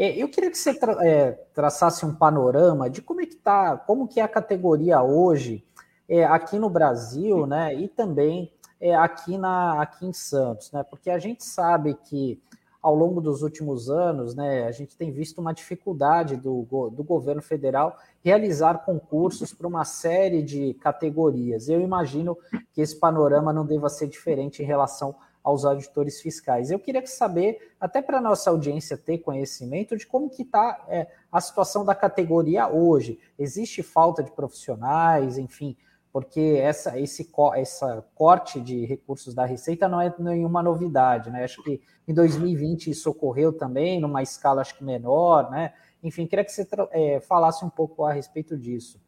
É, 0.00 0.16
eu 0.16 0.28
queria 0.28 0.48
que 0.48 0.56
você 0.56 0.72
tra 0.72 1.04
é, 1.04 1.32
traçasse 1.52 2.06
um 2.06 2.14
panorama 2.14 2.88
de 2.88 3.02
como 3.02 3.20
é 3.20 3.26
que 3.26 3.34
tá, 3.34 3.76
como 3.76 4.06
que 4.06 4.20
é 4.20 4.22
a 4.22 4.28
categoria 4.28 5.02
hoje 5.02 5.64
é, 6.08 6.24
aqui 6.24 6.56
no 6.56 6.70
Brasil, 6.70 7.44
né? 7.48 7.74
E 7.74 7.88
também 7.88 8.52
aqui 9.00 9.36
na 9.36 9.82
aqui 9.82 10.06
em 10.06 10.12
Santos, 10.12 10.70
né? 10.70 10.84
Porque 10.84 11.10
a 11.10 11.18
gente 11.18 11.44
sabe 11.44 11.94
que 11.94 12.40
ao 12.80 12.94
longo 12.94 13.20
dos 13.20 13.42
últimos 13.42 13.90
anos, 13.90 14.36
né, 14.36 14.64
a 14.64 14.70
gente 14.70 14.96
tem 14.96 15.10
visto 15.10 15.40
uma 15.40 15.52
dificuldade 15.52 16.36
do, 16.36 16.62
do 16.92 17.02
governo 17.02 17.42
federal 17.42 17.98
realizar 18.24 18.84
concursos 18.84 19.52
para 19.52 19.66
uma 19.66 19.84
série 19.84 20.42
de 20.42 20.74
categorias. 20.74 21.68
Eu 21.68 21.80
imagino 21.80 22.38
que 22.72 22.80
esse 22.80 22.94
panorama 22.94 23.52
não 23.52 23.66
deva 23.66 23.88
ser 23.88 24.06
diferente 24.06 24.62
em 24.62 24.66
relação 24.66 25.16
aos 25.48 25.64
auditores 25.64 26.20
fiscais. 26.20 26.70
Eu 26.70 26.78
queria 26.78 27.04
saber, 27.06 27.72
até 27.80 28.02
para 28.02 28.18
a 28.18 28.20
nossa 28.20 28.50
audiência 28.50 28.98
ter 28.98 29.18
conhecimento, 29.18 29.96
de 29.96 30.06
como 30.06 30.28
que 30.28 30.42
está 30.42 30.84
é, 30.88 31.06
a 31.32 31.40
situação 31.40 31.84
da 31.84 31.94
categoria 31.94 32.68
hoje. 32.68 33.18
Existe 33.38 33.82
falta 33.82 34.22
de 34.22 34.30
profissionais, 34.30 35.38
enfim, 35.38 35.74
porque 36.12 36.58
essa, 36.60 37.00
esse 37.00 37.30
essa 37.54 38.04
corte 38.14 38.60
de 38.60 38.84
recursos 38.84 39.34
da 39.34 39.46
Receita 39.46 39.88
não 39.88 40.00
é 40.00 40.14
nenhuma 40.18 40.62
novidade, 40.62 41.30
né? 41.30 41.44
Acho 41.44 41.62
que 41.62 41.80
em 42.06 42.12
2020 42.12 42.90
isso 42.90 43.08
ocorreu 43.08 43.50
também, 43.50 43.98
numa 43.98 44.22
escala 44.22 44.60
acho 44.60 44.76
que 44.76 44.84
menor, 44.84 45.50
né? 45.50 45.72
Enfim, 46.02 46.26
queria 46.26 46.44
que 46.44 46.52
você 46.52 46.68
é, 46.90 47.20
falasse 47.20 47.64
um 47.64 47.70
pouco 47.70 48.04
a 48.04 48.12
respeito 48.12 48.56
disso. 48.56 49.00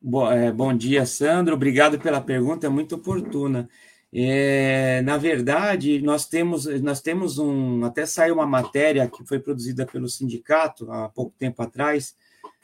Bom, 0.00 0.30
é, 0.30 0.52
bom 0.52 0.72
dia, 0.72 1.04
Sandro. 1.04 1.54
Obrigado 1.54 1.98
pela 1.98 2.20
pergunta, 2.20 2.66
é 2.66 2.70
muito 2.70 2.94
oportuna. 2.94 3.68
É, 4.12 5.02
na 5.02 5.16
verdade, 5.16 6.00
nós 6.00 6.26
temos, 6.26 6.66
nós 6.80 7.00
temos 7.00 7.38
um. 7.38 7.84
Até 7.84 8.06
saiu 8.06 8.34
uma 8.34 8.46
matéria 8.46 9.08
que 9.08 9.24
foi 9.24 9.38
produzida 9.38 9.84
pelo 9.84 10.08
sindicato 10.08 10.90
há 10.90 11.08
pouco 11.08 11.34
tempo 11.38 11.62
atrás, 11.62 12.14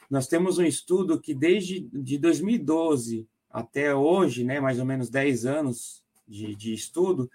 nós 0.09 0.27
temos 0.27 0.57
um 0.57 0.63
estudo 0.63 1.19
que 1.19 1.33
desde 1.33 1.81
de 1.91 2.17
2012 2.17 3.27
até 3.49 3.93
hoje, 3.93 4.43
né, 4.43 4.59
mais 4.59 4.79
ou 4.79 4.85
menos 4.85 5.09
10 5.09 5.45
anos 5.45 6.03
de, 6.27 6.55
de 6.55 6.73
estudo, 6.73 7.29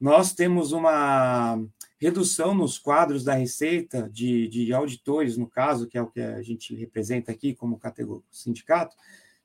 nós 0.00 0.32
temos 0.32 0.72
uma 0.72 1.60
redução 1.98 2.54
nos 2.54 2.78
quadros 2.78 3.24
da 3.24 3.34
receita 3.34 4.08
de, 4.10 4.48
de 4.48 4.72
auditores, 4.72 5.36
no 5.36 5.46
caso, 5.46 5.86
que 5.86 5.96
é 5.96 6.02
o 6.02 6.06
que 6.06 6.20
a 6.20 6.42
gente 6.42 6.74
representa 6.74 7.32
aqui 7.32 7.54
como 7.54 7.78
categoria 7.78 8.22
sindicato, 8.30 8.94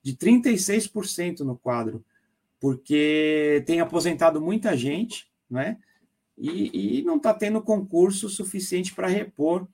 de 0.02 0.14
36% 0.14 1.40
no 1.40 1.56
quadro, 1.56 2.04
porque 2.62 3.64
tem 3.66 3.80
aposentado 3.80 4.40
muita 4.40 4.76
gente, 4.76 5.28
né? 5.50 5.78
E, 6.38 7.00
e 7.00 7.02
não 7.02 7.16
está 7.16 7.34
tendo 7.34 7.60
concurso 7.60 8.28
suficiente 8.28 8.94
para 8.94 9.08
repor 9.08 9.66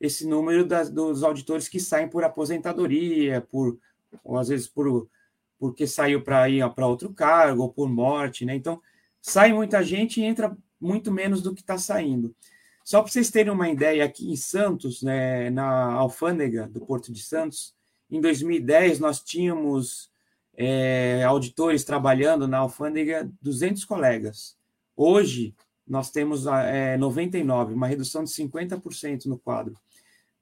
esse 0.00 0.26
número 0.26 0.64
das, 0.64 0.88
dos 0.88 1.22
auditores 1.22 1.68
que 1.68 1.78
saem 1.78 2.08
por 2.08 2.24
aposentadoria, 2.24 3.42
por 3.42 3.78
ou 4.24 4.38
às 4.38 4.48
vezes 4.48 4.66
por 4.66 5.06
porque 5.58 5.86
saiu 5.86 6.22
para 6.22 6.48
ir 6.48 6.66
para 6.70 6.86
outro 6.86 7.12
cargo 7.12 7.64
ou 7.64 7.68
por 7.70 7.90
morte, 7.90 8.46
né? 8.46 8.54
Então 8.54 8.80
sai 9.20 9.52
muita 9.52 9.84
gente 9.84 10.18
e 10.18 10.24
entra 10.24 10.56
muito 10.80 11.12
menos 11.12 11.42
do 11.42 11.54
que 11.54 11.60
está 11.60 11.76
saindo. 11.76 12.34
Só 12.82 13.02
para 13.02 13.12
vocês 13.12 13.30
terem 13.30 13.52
uma 13.52 13.68
ideia, 13.68 14.02
aqui 14.02 14.32
em 14.32 14.36
Santos, 14.36 15.02
né, 15.02 15.50
na 15.50 15.92
alfândega 15.92 16.66
do 16.68 16.80
Porto 16.80 17.12
de 17.12 17.22
Santos, 17.22 17.74
em 18.10 18.18
2010 18.18 18.98
nós 18.98 19.20
tínhamos 19.20 20.09
é, 20.62 21.24
auditores 21.24 21.84
trabalhando 21.84 22.46
na 22.46 22.58
alfândega 22.58 23.30
200 23.40 23.82
colegas. 23.86 24.58
Hoje 24.94 25.54
nós 25.88 26.10
temos 26.10 26.46
é, 26.46 26.98
99, 26.98 27.72
uma 27.72 27.86
redução 27.86 28.22
de 28.22 28.30
50% 28.30 29.24
no 29.24 29.38
quadro. 29.38 29.74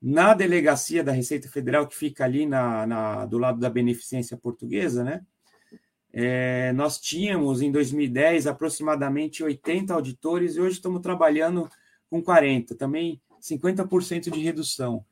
Na 0.02 0.34
delegacia 0.34 1.04
da 1.04 1.12
Receita 1.12 1.48
Federal, 1.48 1.86
que 1.86 1.94
fica 1.94 2.24
ali 2.24 2.46
na, 2.46 2.84
na 2.84 3.26
do 3.26 3.38
lado 3.38 3.60
da 3.60 3.70
beneficência 3.70 4.36
portuguesa, 4.36 5.04
né? 5.04 5.22
É, 6.12 6.72
nós 6.72 6.98
tínhamos 6.98 7.62
em 7.62 7.70
2010 7.70 8.48
aproximadamente 8.48 9.44
80 9.44 9.94
auditores 9.94 10.56
e 10.56 10.60
hoje 10.60 10.76
estamos 10.76 11.00
trabalhando 11.00 11.70
com 12.10 12.20
40, 12.20 12.74
também 12.74 13.20
50% 13.40 14.32
de 14.32 14.40
redução. 14.40 15.04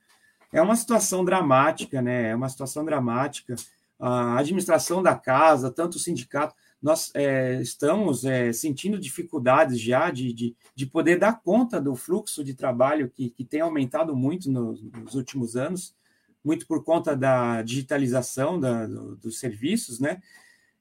É 0.53 0.61
uma 0.61 0.75
situação 0.75 1.25
dramática, 1.25 2.03
né? 2.03 2.31
É 2.31 2.35
uma 2.35 2.49
situação 2.49 2.85
dramática. 2.85 3.55
A 3.99 4.39
administração 4.39 5.03
da 5.03 5.15
casa, 5.15 5.71
tanto 5.71 5.97
o 5.97 5.99
sindicato, 5.99 6.55
nós 6.83 7.11
é, 7.15 7.61
estamos 7.61 8.25
é, 8.25 8.53
sentindo 8.53 8.99
dificuldades 8.99 9.81
já 9.81 10.11
de, 10.11 10.33
de, 10.33 10.57
de, 10.75 10.87
poder 10.87 11.19
dar 11.19 11.41
conta 11.41 11.81
do 11.81 11.97
fluxo 11.97 12.45
de 12.45 12.55
trabalho 12.55 13.11
que, 13.11 13.31
que 13.31 13.45
tem 13.45 13.61
aumentado 13.61 14.15
muito 14.15 14.51
nos, 14.51 14.83
nos 14.83 15.15
últimos 15.15 15.57
anos, 15.57 15.95
muito 16.45 16.67
por 16.67 16.85
conta 16.85 17.17
da 17.17 17.63
digitalização 17.63 18.61
da, 18.61 18.87
do, 18.87 19.17
dos 19.17 19.39
serviços, 19.39 19.99
né? 19.99 20.21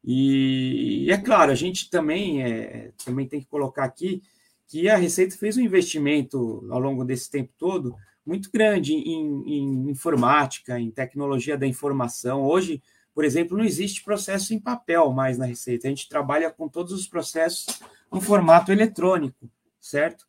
E, 0.04 1.06
e, 1.06 1.12
é 1.12 1.18
claro, 1.18 1.52
a 1.52 1.56
gente 1.56 1.90
também, 1.90 2.44
é, 2.44 2.92
também 3.04 3.28
tem 3.28 3.40
que 3.40 3.48
colocar 3.48 3.86
aqui 3.86 4.22
que 4.68 4.88
a 4.90 4.98
Receita 4.98 5.36
fez 5.38 5.58
um 5.58 5.62
investimento 5.62 6.68
ao 6.70 6.80
longo 6.80 7.04
desse 7.04 7.30
tempo 7.32 7.52
todo 7.58 7.96
muito 8.26 8.50
grande 8.52 8.94
em, 8.94 9.44
em 9.46 9.90
informática, 9.90 10.80
em 10.80 10.90
tecnologia 10.90 11.58
da 11.58 11.68
informação. 11.68 12.44
Hoje, 12.44 12.82
por 13.16 13.24
exemplo, 13.24 13.58
não 13.58 13.64
existe 13.64 14.04
processo 14.04 14.54
em 14.54 14.60
papel 14.60 15.10
mais 15.14 15.38
na 15.38 15.46
Receita. 15.46 15.88
A 15.88 15.90
gente 15.90 16.10
trabalha 16.10 16.52
com 16.52 16.68
todos 16.68 16.92
os 16.92 17.08
processos 17.08 17.66
no 18.12 18.20
formato 18.20 18.74
eletrônico, 18.74 19.50
certo? 19.80 20.28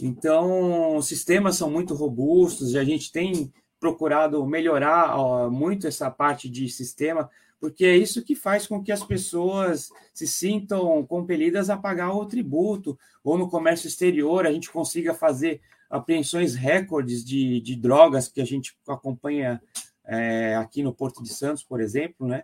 Então, 0.00 0.96
os 0.96 1.06
sistemas 1.06 1.56
são 1.56 1.68
muito 1.68 1.92
robustos 1.92 2.72
e 2.72 2.78
a 2.78 2.84
gente 2.84 3.10
tem 3.10 3.52
procurado 3.80 4.46
melhorar 4.46 5.18
ó, 5.18 5.50
muito 5.50 5.88
essa 5.88 6.08
parte 6.08 6.48
de 6.48 6.68
sistema, 6.68 7.28
porque 7.58 7.84
é 7.84 7.96
isso 7.96 8.22
que 8.22 8.36
faz 8.36 8.66
com 8.66 8.82
que 8.82 8.92
as 8.92 9.02
pessoas 9.02 9.90
se 10.14 10.26
sintam 10.26 11.04
compelidas 11.04 11.68
a 11.68 11.76
pagar 11.76 12.14
o 12.14 12.26
tributo, 12.26 12.96
ou 13.24 13.36
no 13.36 13.50
comércio 13.50 13.88
exterior 13.88 14.46
a 14.46 14.52
gente 14.52 14.70
consiga 14.70 15.12
fazer 15.12 15.60
apreensões 15.90 16.54
recordes 16.54 17.24
de, 17.24 17.60
de 17.60 17.74
drogas 17.74 18.28
que 18.28 18.40
a 18.40 18.44
gente 18.44 18.76
acompanha 18.86 19.60
é, 20.10 20.56
aqui 20.56 20.82
no 20.82 20.92
Porto 20.92 21.22
de 21.22 21.28
Santos, 21.28 21.62
por 21.62 21.80
exemplo, 21.80 22.26
né? 22.26 22.42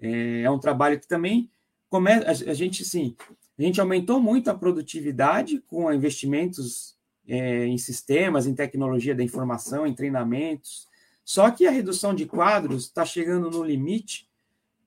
É, 0.00 0.42
é 0.42 0.50
um 0.50 0.60
trabalho 0.60 0.98
que 0.98 1.08
também 1.08 1.50
começa, 1.88 2.30
a 2.30 2.54
gente 2.54 2.84
sim, 2.84 3.16
a 3.58 3.62
gente 3.62 3.80
aumentou 3.80 4.20
muito 4.20 4.48
a 4.48 4.54
produtividade 4.54 5.60
com 5.66 5.92
investimentos 5.92 6.96
é, 7.26 7.66
em 7.66 7.76
sistemas, 7.76 8.46
em 8.46 8.54
tecnologia 8.54 9.14
da 9.14 9.24
informação, 9.24 9.86
em 9.86 9.92
treinamentos. 9.92 10.88
Só 11.24 11.50
que 11.50 11.66
a 11.66 11.70
redução 11.70 12.14
de 12.14 12.26
quadros 12.26 12.84
está 12.84 13.04
chegando 13.04 13.50
no 13.50 13.64
limite 13.64 14.28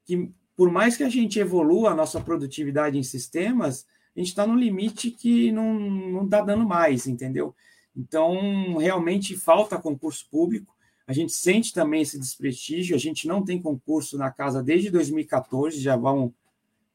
que, 0.05 0.31
por 0.55 0.71
mais 0.71 0.95
que 0.95 1.03
a 1.03 1.09
gente 1.09 1.39
evolua 1.39 1.91
a 1.91 1.95
nossa 1.95 2.21
produtividade 2.21 2.97
em 2.97 3.03
sistemas, 3.03 3.85
a 4.15 4.19
gente 4.19 4.29
está 4.29 4.47
no 4.47 4.55
limite 4.55 5.11
que 5.11 5.51
não, 5.51 5.73
não 5.77 6.25
está 6.25 6.41
dando 6.41 6.65
mais, 6.65 7.05
entendeu? 7.05 7.53
Então, 7.95 8.77
realmente 8.77 9.35
falta 9.37 9.77
concurso 9.77 10.27
público 10.31 10.72
A 11.05 11.13
gente 11.13 11.33
sente 11.33 11.73
também 11.73 12.01
esse 12.01 12.17
desprestígio, 12.17 12.95
a 12.95 12.99
gente 12.99 13.27
não 13.27 13.43
tem 13.43 13.61
concurso 13.61 14.17
na 14.17 14.31
casa 14.31 14.63
desde 14.63 14.89
2014, 14.89 15.79
já 15.79 15.95
vão 15.95 16.33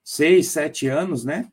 seis, 0.02 0.48
sete 0.48 0.86
anos, 0.86 1.24
né? 1.24 1.50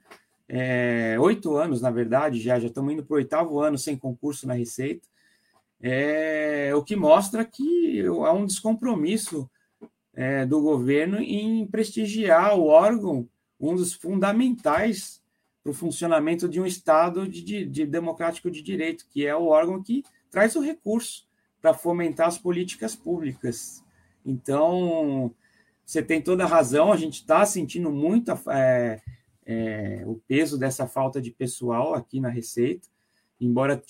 É, 0.47 1.17
oito 1.19 1.57
anos, 1.57 1.81
na 1.81 1.91
verdade, 1.91 2.39
já, 2.39 2.59
já 2.59 2.67
estamos 2.67 2.93
indo 2.93 3.03
para 3.03 3.13
o 3.13 3.17
oitavo 3.17 3.59
ano 3.59 3.77
sem 3.77 3.97
concurso 3.97 4.47
na 4.47 4.53
Receita, 4.53 5.07
é, 5.81 6.71
o 6.73 6.83
que 6.83 6.95
mostra 6.95 7.43
que 7.43 8.01
há 8.05 8.31
um 8.31 8.45
descompromisso 8.45 9.49
é, 10.13 10.45
do 10.45 10.61
governo 10.61 11.19
em 11.19 11.67
prestigiar 11.67 12.57
o 12.57 12.67
órgão, 12.67 13.27
um 13.59 13.75
dos 13.75 13.93
fundamentais 13.93 15.21
para 15.61 15.71
o 15.71 15.75
funcionamento 15.75 16.47
de 16.47 16.61
um 16.61 16.65
Estado 16.65 17.27
de, 17.27 17.41
de, 17.41 17.65
de 17.65 17.85
democrático 17.85 18.49
de 18.49 18.61
direito, 18.61 19.05
que 19.09 19.25
é 19.25 19.35
o 19.35 19.47
órgão 19.47 19.83
que 19.83 20.03
traz 20.31 20.55
o 20.55 20.61
recurso 20.61 21.27
para 21.65 21.73
fomentar 21.73 22.27
as 22.27 22.37
políticas 22.37 22.95
públicas. 22.95 23.83
Então, 24.23 25.33
você 25.83 25.99
tem 26.03 26.21
toda 26.21 26.43
a 26.43 26.47
razão, 26.47 26.91
a 26.91 26.95
gente 26.95 27.21
está 27.21 27.43
sentindo 27.43 27.89
muito 27.89 28.31
é, 28.51 29.01
é, 29.43 30.03
o 30.05 30.21
peso 30.27 30.59
dessa 30.59 30.85
falta 30.85 31.19
de 31.19 31.31
pessoal 31.31 31.95
aqui 31.95 32.19
na 32.19 32.29
Receita, 32.29 32.87
embora 33.41 33.81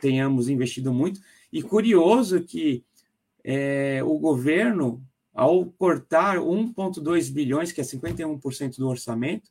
tenhamos 0.00 0.48
investido 0.48 0.94
muito. 0.94 1.20
E 1.52 1.60
curioso 1.60 2.40
que 2.40 2.84
é, 3.42 4.00
o 4.04 4.16
governo, 4.16 5.04
ao 5.34 5.66
cortar 5.66 6.36
1,2 6.36 7.32
bilhões, 7.32 7.72
que 7.72 7.80
é 7.80 7.84
51% 7.84 8.76
do 8.76 8.86
orçamento, 8.86 9.50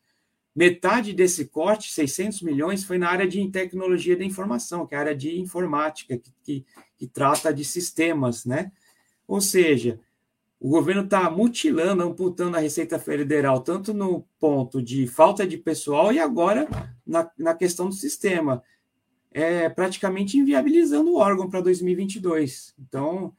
metade 0.55 1.13
desse 1.13 1.45
corte, 1.45 1.91
600 1.91 2.41
milhões, 2.41 2.83
foi 2.83 2.97
na 2.97 3.09
área 3.09 3.27
de 3.27 3.47
tecnologia 3.49 4.15
da 4.15 4.23
informação, 4.23 4.85
que 4.85 4.93
é 4.93 4.97
a 4.97 5.01
área 5.01 5.15
de 5.15 5.39
informática, 5.39 6.17
que, 6.17 6.31
que, 6.43 6.65
que 6.97 7.07
trata 7.07 7.53
de 7.53 7.65
sistemas, 7.65 8.45
né? 8.45 8.71
Ou 9.27 9.41
seja, 9.41 9.99
o 10.59 10.69
governo 10.69 11.03
está 11.03 11.29
mutilando, 11.29 12.03
amputando 12.03 12.55
a 12.55 12.59
Receita 12.59 12.97
Federal, 12.97 13.61
tanto 13.61 13.93
no 13.93 14.25
ponto 14.39 14.81
de 14.81 15.07
falta 15.07 15.45
de 15.45 15.57
pessoal 15.57 16.13
e 16.13 16.19
agora 16.19 16.67
na, 17.05 17.29
na 17.37 17.53
questão 17.53 17.89
do 17.89 17.95
sistema, 17.95 18.63
é, 19.31 19.67
praticamente 19.67 20.37
inviabilizando 20.37 21.11
o 21.11 21.17
órgão 21.17 21.49
para 21.49 21.59
2022. 21.61 22.75
Então, 22.79 23.35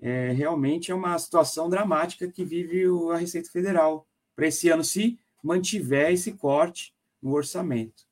é, 0.00 0.32
realmente 0.32 0.90
é 0.90 0.94
uma 0.94 1.16
situação 1.18 1.68
dramática 1.68 2.26
que 2.26 2.44
vive 2.44 2.84
a 3.12 3.18
Receita 3.18 3.50
Federal 3.50 4.06
para 4.34 4.48
esse 4.48 4.68
ano, 4.68 4.82
se 4.82 5.18
mantiver 5.44 6.10
esse 6.10 6.32
corte 6.32 6.94
no 7.22 7.32
orçamento. 7.32 8.04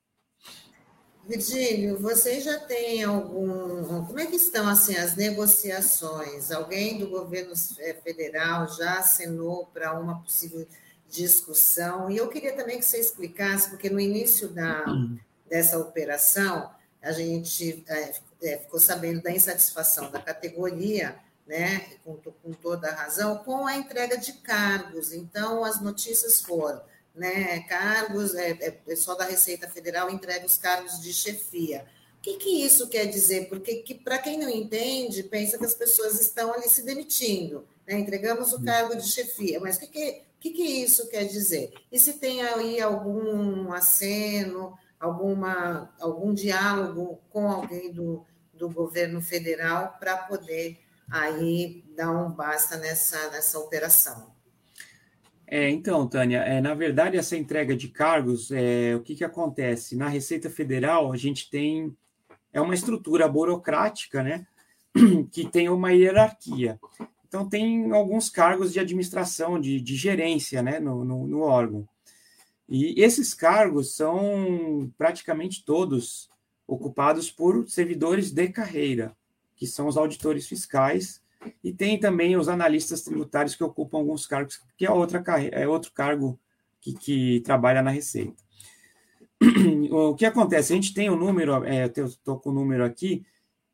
Virgílio, 1.24 1.98
você 1.98 2.40
já 2.40 2.58
tem 2.58 3.02
algum. 3.04 4.04
Como 4.04 4.18
é 4.18 4.26
que 4.26 4.36
estão 4.36 4.68
assim 4.68 4.96
as 4.96 5.16
negociações? 5.16 6.50
Alguém 6.50 6.98
do 6.98 7.08
governo 7.08 7.52
é, 7.78 7.94
federal 7.94 8.68
já 8.68 8.98
assinou 8.98 9.66
para 9.66 9.98
uma 9.98 10.20
possível 10.20 10.66
discussão? 11.08 12.10
E 12.10 12.16
eu 12.16 12.28
queria 12.28 12.54
também 12.54 12.78
que 12.78 12.84
você 12.84 12.98
explicasse, 12.98 13.70
porque 13.70 13.88
no 13.88 14.00
início 14.00 14.48
da, 14.48 14.84
dessa 15.48 15.78
operação, 15.78 16.70
a 17.00 17.12
gente 17.12 17.84
é, 17.86 18.14
é, 18.42 18.58
ficou 18.58 18.80
sabendo 18.80 19.22
da 19.22 19.30
insatisfação 19.30 20.10
da 20.10 20.20
categoria, 20.20 21.16
né, 21.46 21.86
com, 22.04 22.16
com 22.16 22.52
toda 22.52 22.88
a 22.88 22.94
razão, 22.94 23.38
com 23.38 23.64
a 23.66 23.76
entrega 23.76 24.18
de 24.18 24.32
cargos. 24.34 25.12
Então, 25.12 25.64
as 25.64 25.80
notícias 25.80 26.42
foram 26.42 26.82
né, 27.14 27.60
cargos, 27.60 28.34
é, 28.34 28.50
é, 28.50 28.70
pessoal 28.70 29.16
da 29.16 29.24
Receita 29.24 29.68
Federal 29.68 30.10
entrega 30.10 30.46
os 30.46 30.56
cargos 30.56 31.00
de 31.00 31.12
chefia. 31.12 31.84
O 32.18 32.22
que, 32.22 32.34
que 32.34 32.64
isso 32.64 32.88
quer 32.88 33.06
dizer? 33.06 33.48
Porque 33.48 33.76
que, 33.76 33.94
para 33.94 34.18
quem 34.18 34.38
não 34.38 34.48
entende, 34.48 35.24
pensa 35.24 35.58
que 35.58 35.64
as 35.64 35.74
pessoas 35.74 36.20
estão 36.20 36.52
ali 36.52 36.68
se 36.68 36.82
demitindo. 36.82 37.66
Né? 37.86 37.98
Entregamos 37.98 38.52
o 38.52 38.62
cargo 38.62 38.96
de 38.96 39.08
chefia, 39.08 39.58
mas 39.60 39.76
o 39.76 39.80
que, 39.80 39.86
que, 39.88 40.22
que, 40.40 40.50
que 40.50 40.62
isso 40.62 41.08
quer 41.08 41.24
dizer? 41.24 41.72
E 41.90 41.98
se 41.98 42.14
tem 42.14 42.42
aí 42.42 42.80
algum 42.80 43.72
aceno, 43.72 44.78
alguma, 44.98 45.92
algum 46.00 46.32
diálogo 46.32 47.20
com 47.28 47.50
alguém 47.50 47.92
do, 47.92 48.24
do 48.54 48.70
governo 48.70 49.20
federal 49.20 49.96
para 49.98 50.16
poder 50.16 50.78
aí 51.10 51.84
dar 51.96 52.12
um 52.12 52.30
basta 52.30 52.76
nessa, 52.76 53.30
nessa 53.30 53.58
operação? 53.58 54.31
É, 55.54 55.68
então, 55.68 56.08
Tânia, 56.08 56.38
é, 56.38 56.62
na 56.62 56.72
verdade, 56.72 57.18
essa 57.18 57.36
entrega 57.36 57.76
de 57.76 57.86
cargos, 57.88 58.50
é, 58.50 58.96
o 58.96 59.00
que, 59.00 59.14
que 59.14 59.22
acontece? 59.22 59.94
Na 59.94 60.08
Receita 60.08 60.48
Federal, 60.48 61.12
a 61.12 61.16
gente 61.18 61.50
tem 61.50 61.94
é 62.54 62.58
uma 62.58 62.72
estrutura 62.72 63.28
burocrática, 63.28 64.22
né, 64.22 64.46
que 65.30 65.46
tem 65.46 65.68
uma 65.68 65.92
hierarquia. 65.92 66.80
Então, 67.28 67.46
tem 67.46 67.92
alguns 67.92 68.30
cargos 68.30 68.72
de 68.72 68.80
administração, 68.80 69.60
de, 69.60 69.78
de 69.78 69.94
gerência, 69.94 70.62
né, 70.62 70.80
no, 70.80 71.04
no, 71.04 71.26
no 71.26 71.40
órgão. 71.40 71.86
E 72.66 72.98
esses 73.02 73.34
cargos 73.34 73.94
são 73.94 74.90
praticamente 74.96 75.66
todos 75.66 76.30
ocupados 76.66 77.30
por 77.30 77.68
servidores 77.68 78.30
de 78.30 78.48
carreira, 78.48 79.14
que 79.54 79.66
são 79.66 79.86
os 79.86 79.98
auditores 79.98 80.46
fiscais 80.46 81.21
e 81.62 81.72
tem 81.72 81.98
também 81.98 82.36
os 82.36 82.48
analistas 82.48 83.02
tributários 83.02 83.54
que 83.54 83.64
ocupam 83.64 83.98
alguns 83.98 84.26
cargos, 84.26 84.60
que 84.76 84.86
é, 84.86 84.90
outra, 84.90 85.22
é 85.50 85.66
outro 85.66 85.92
cargo 85.92 86.38
que, 86.80 86.92
que 86.94 87.40
trabalha 87.40 87.82
na 87.82 87.90
Receita. 87.90 88.42
O 89.90 90.14
que 90.14 90.24
acontece? 90.24 90.72
A 90.72 90.76
gente 90.76 90.94
tem 90.94 91.10
o 91.10 91.14
um 91.14 91.18
número, 91.18 91.64
é, 91.64 91.90
eu 91.96 92.06
estou 92.06 92.38
com 92.38 92.48
o 92.48 92.54
número 92.54 92.82
aqui, 92.82 93.26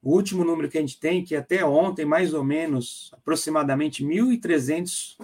o 0.03 0.13
último 0.13 0.45
número 0.45 0.69
que 0.69 0.79
a 0.79 0.81
gente 0.81 0.99
tem, 0.99 1.23
que 1.23 1.37
até 1.37 1.65
ontem, 1.65 2.05
mais 2.05 2.35
ou 2.35 2.43
menos, 2.43 3.11
aproximadamente 3.13 4.05
1.300 4.05 5.17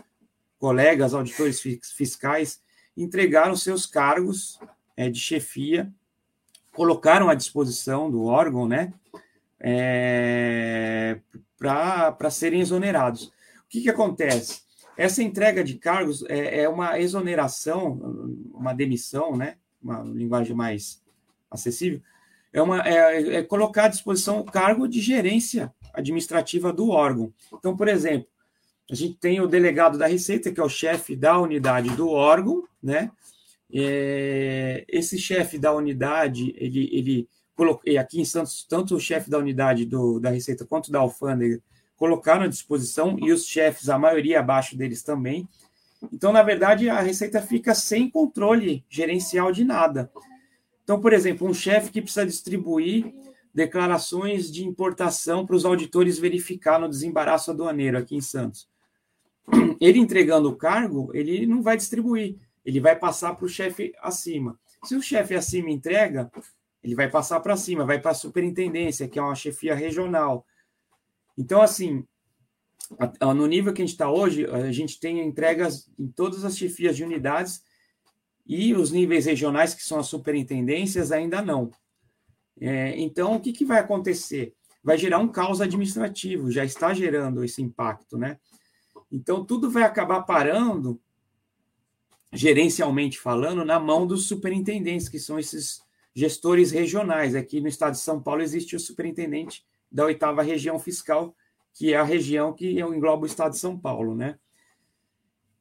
colegas 0.58 1.14
auditores 1.14 1.60
fiscais 1.60 2.62
entregaram 2.96 3.56
seus 3.56 3.86
cargos 3.86 4.58
é, 4.96 5.08
de 5.08 5.18
chefia, 5.18 5.92
colocaram 6.72 7.28
à 7.28 7.34
disposição 7.34 8.10
do 8.10 8.24
órgão, 8.24 8.68
né, 8.68 8.92
é, 9.58 11.18
para 12.18 12.30
serem 12.30 12.60
exonerados. 12.60 13.24
O 13.26 13.32
que, 13.68 13.82
que 13.82 13.90
acontece? 13.90 14.62
Essa 14.96 15.22
entrega 15.22 15.64
de 15.64 15.74
cargos 15.74 16.24
é, 16.28 16.62
é, 16.62 16.68
uma 16.68 16.98
exoneração, 16.98 17.92
uma 18.52 18.72
demissão, 18.72 19.36
né? 19.36 19.56
uma 19.82 20.02
linguagem 20.02 20.54
mais 20.54 21.02
acessível, 21.50 22.00
é, 22.52 22.62
uma, 22.62 22.80
é, 22.86 23.36
é 23.36 23.42
colocar 23.42 23.84
à 23.84 23.88
disposição 23.88 24.40
o 24.40 24.44
cargo 24.44 24.88
de 24.88 25.00
gerência 25.00 25.72
administrativa 25.92 26.72
do 26.72 26.88
órgão. 26.90 27.32
Então, 27.52 27.76
por 27.76 27.88
exemplo, 27.88 28.28
a 28.90 28.94
gente 28.94 29.16
tem 29.16 29.40
o 29.40 29.46
delegado 29.46 29.98
da 29.98 30.06
Receita, 30.06 30.52
que 30.52 30.60
é 30.60 30.64
o 30.64 30.68
chefe 30.68 31.16
da 31.16 31.38
unidade 31.38 31.90
do 31.96 32.08
órgão, 32.08 32.64
né? 32.82 33.10
É, 33.72 34.84
esse 34.88 35.18
chefe 35.18 35.58
da 35.58 35.74
unidade, 35.74 36.54
ele, 36.56 36.88
ele 36.92 37.28
coloquei 37.56 37.96
aqui 37.98 38.20
em 38.20 38.24
Santos, 38.24 38.64
tanto 38.68 38.96
o 38.96 39.00
chefe 39.00 39.30
da 39.30 39.38
unidade 39.38 39.84
do, 39.84 40.18
da 40.18 40.30
Receita 40.30 40.64
quanto 40.64 40.90
da 40.90 40.98
alfândega 40.98 41.60
colocaram 41.96 42.42
à 42.42 42.48
disposição, 42.48 43.16
e 43.20 43.32
os 43.32 43.46
chefes, 43.46 43.88
a 43.88 43.98
maioria 43.98 44.40
abaixo 44.40 44.76
deles 44.76 45.02
também. 45.02 45.48
Então, 46.12 46.32
na 46.32 46.42
verdade, 46.42 46.88
a 46.90 47.00
Receita 47.00 47.40
fica 47.40 47.74
sem 47.74 48.10
controle 48.10 48.84
gerencial 48.88 49.52
de 49.52 49.64
nada. 49.64 50.10
Então, 50.82 51.00
por 51.00 51.12
exemplo, 51.12 51.48
um 51.48 51.54
chefe 51.54 51.90
que 51.90 52.02
precisa 52.02 52.26
distribuir 52.26 53.14
declarações 53.54 54.50
de 54.50 54.64
importação 54.64 55.46
para 55.46 55.54
os 55.54 55.64
auditores 55.64 56.18
verificar 56.18 56.78
no 56.78 56.88
desembaraço 56.88 57.52
aduaneiro 57.52 57.96
aqui 57.96 58.16
em 58.16 58.20
Santos. 58.20 58.68
Ele 59.80 59.98
entregando 59.98 60.48
o 60.48 60.56
cargo, 60.56 61.10
ele 61.14 61.46
não 61.46 61.62
vai 61.62 61.76
distribuir, 61.76 62.36
ele 62.64 62.80
vai 62.80 62.96
passar 62.96 63.34
para 63.34 63.44
o 63.44 63.48
chefe 63.48 63.92
acima. 64.00 64.58
Se 64.84 64.96
o 64.96 65.02
chefe 65.02 65.34
acima 65.34 65.70
entrega, 65.70 66.30
ele 66.84 66.94
vai 66.94 67.10
passar 67.10 67.40
para 67.40 67.56
cima, 67.56 67.86
vai 67.86 67.98
para 67.98 68.10
a 68.10 68.14
superintendência, 68.14 69.08
que 69.08 69.18
é 69.18 69.22
uma 69.22 69.34
chefia 69.34 69.74
regional. 69.74 70.46
Então, 71.36 71.62
assim, 71.62 72.06
no 73.34 73.46
nível 73.46 73.72
que 73.72 73.80
a 73.80 73.84
gente 73.86 73.94
está 73.94 74.10
hoje, 74.10 74.44
a 74.46 74.70
gente 74.70 75.00
tem 75.00 75.26
entregas 75.26 75.90
em 75.98 76.06
todas 76.06 76.44
as 76.44 76.58
chefias 76.58 76.94
de 76.94 77.02
unidades 77.02 77.62
e 78.46 78.74
os 78.74 78.92
níveis 78.92 79.24
regionais, 79.24 79.74
que 79.74 79.82
são 79.82 79.98
as 79.98 80.06
superintendências, 80.06 81.10
ainda 81.10 81.40
não. 81.40 81.70
É, 82.60 82.94
então, 83.00 83.34
o 83.34 83.40
que, 83.40 83.52
que 83.52 83.64
vai 83.64 83.78
acontecer? 83.78 84.54
Vai 84.82 84.98
gerar 84.98 85.18
um 85.18 85.28
caos 85.28 85.62
administrativo, 85.62 86.50
já 86.52 86.66
está 86.66 86.92
gerando 86.92 87.42
esse 87.42 87.62
impacto, 87.62 88.18
né? 88.18 88.38
Então, 89.10 89.42
tudo 89.42 89.70
vai 89.70 89.84
acabar 89.84 90.22
parando, 90.22 91.00
gerencialmente 92.30 93.18
falando, 93.18 93.64
na 93.64 93.80
mão 93.80 94.06
dos 94.06 94.26
superintendentes, 94.26 95.08
que 95.08 95.18
são 95.18 95.38
esses 95.38 95.83
gestores 96.14 96.70
regionais. 96.70 97.34
Aqui 97.34 97.60
no 97.60 97.68
estado 97.68 97.92
de 97.92 98.00
São 98.00 98.22
Paulo 98.22 98.42
existe 98.42 98.76
o 98.76 98.80
superintendente 98.80 99.64
da 99.90 100.04
oitava 100.04 100.42
região 100.42 100.78
fiscal, 100.78 101.34
que 101.72 101.92
é 101.92 101.96
a 101.96 102.04
região 102.04 102.52
que 102.52 102.80
engloba 102.80 103.24
o 103.24 103.26
estado 103.26 103.52
de 103.52 103.58
São 103.58 103.78
Paulo, 103.78 104.14
né? 104.14 104.38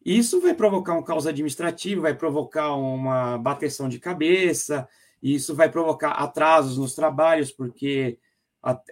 Isso 0.06 0.42
vai 0.42 0.54
provocar 0.54 0.94
um 0.94 1.04
caos 1.04 1.26
administrativo, 1.26 2.02
vai 2.02 2.14
provocar 2.14 2.76
uma 2.76 3.38
bateção 3.38 3.88
de 3.88 4.00
cabeça, 4.00 4.88
isso 5.22 5.56
vai 5.56 5.72
provocar 5.72 6.12
atrasos 6.12 6.78
nos 6.78 6.94
trabalhos, 6.94 7.52
porque 7.52 8.20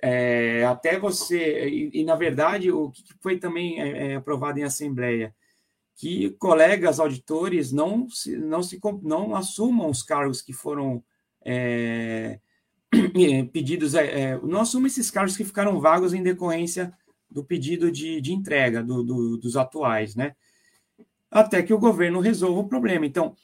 é, 0.01 0.65
até 0.65 0.97
você. 0.97 1.67
E, 1.67 2.01
e, 2.01 2.05
na 2.05 2.15
verdade, 2.15 2.71
o 2.71 2.91
que 2.91 3.03
foi 3.19 3.37
também 3.37 3.81
é, 3.81 4.13
é, 4.13 4.15
aprovado 4.15 4.59
em 4.59 4.63
Assembleia? 4.63 5.35
Que 5.95 6.31
colegas 6.31 6.99
auditores 6.99 7.71
não, 7.71 8.09
se, 8.09 8.37
não, 8.37 8.63
se, 8.63 8.79
não 9.03 9.35
assumam 9.35 9.89
os 9.89 10.01
cargos 10.01 10.41
que 10.41 10.53
foram 10.53 11.03
é, 11.43 12.39
pedidos, 13.51 13.95
é, 13.95 14.39
não 14.41 14.61
assumam 14.61 14.87
esses 14.87 15.09
cargos 15.09 15.37
que 15.37 15.43
ficaram 15.43 15.79
vagos 15.79 16.13
em 16.13 16.23
decorrência 16.23 16.93
do 17.29 17.43
pedido 17.43 17.91
de, 17.91 18.19
de 18.19 18.33
entrega 18.33 18.83
do, 18.83 19.03
do, 19.03 19.37
dos 19.37 19.55
atuais, 19.55 20.15
né? 20.15 20.35
Até 21.29 21.63
que 21.63 21.73
o 21.73 21.79
governo 21.79 22.19
resolva 22.19 22.59
o 22.59 22.67
problema. 22.67 23.05
Então, 23.05 23.35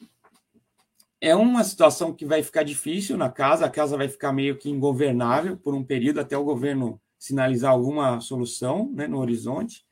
é 1.22 1.36
uma 1.36 1.64
situação 1.64 2.14
que 2.14 2.26
vai 2.26 2.44
ficar 2.44 2.64
difícil 2.64 3.18
na 3.18 3.30
casa, 3.30 3.66
a 3.66 3.70
casa 3.70 3.98
vai 3.98 4.10
ficar 4.10 4.34
meio 4.34 4.58
que 4.58 4.70
ingovernável 4.70 5.58
por 5.58 5.74
um 5.74 5.84
período 5.84 6.20
até 6.20 6.38
o 6.38 6.44
governo 6.44 7.02
sinalizar 7.18 7.72
alguma 7.72 8.20
solução 8.20 8.92
né, 8.94 9.08
no 9.08 9.18
horizonte 9.18 9.86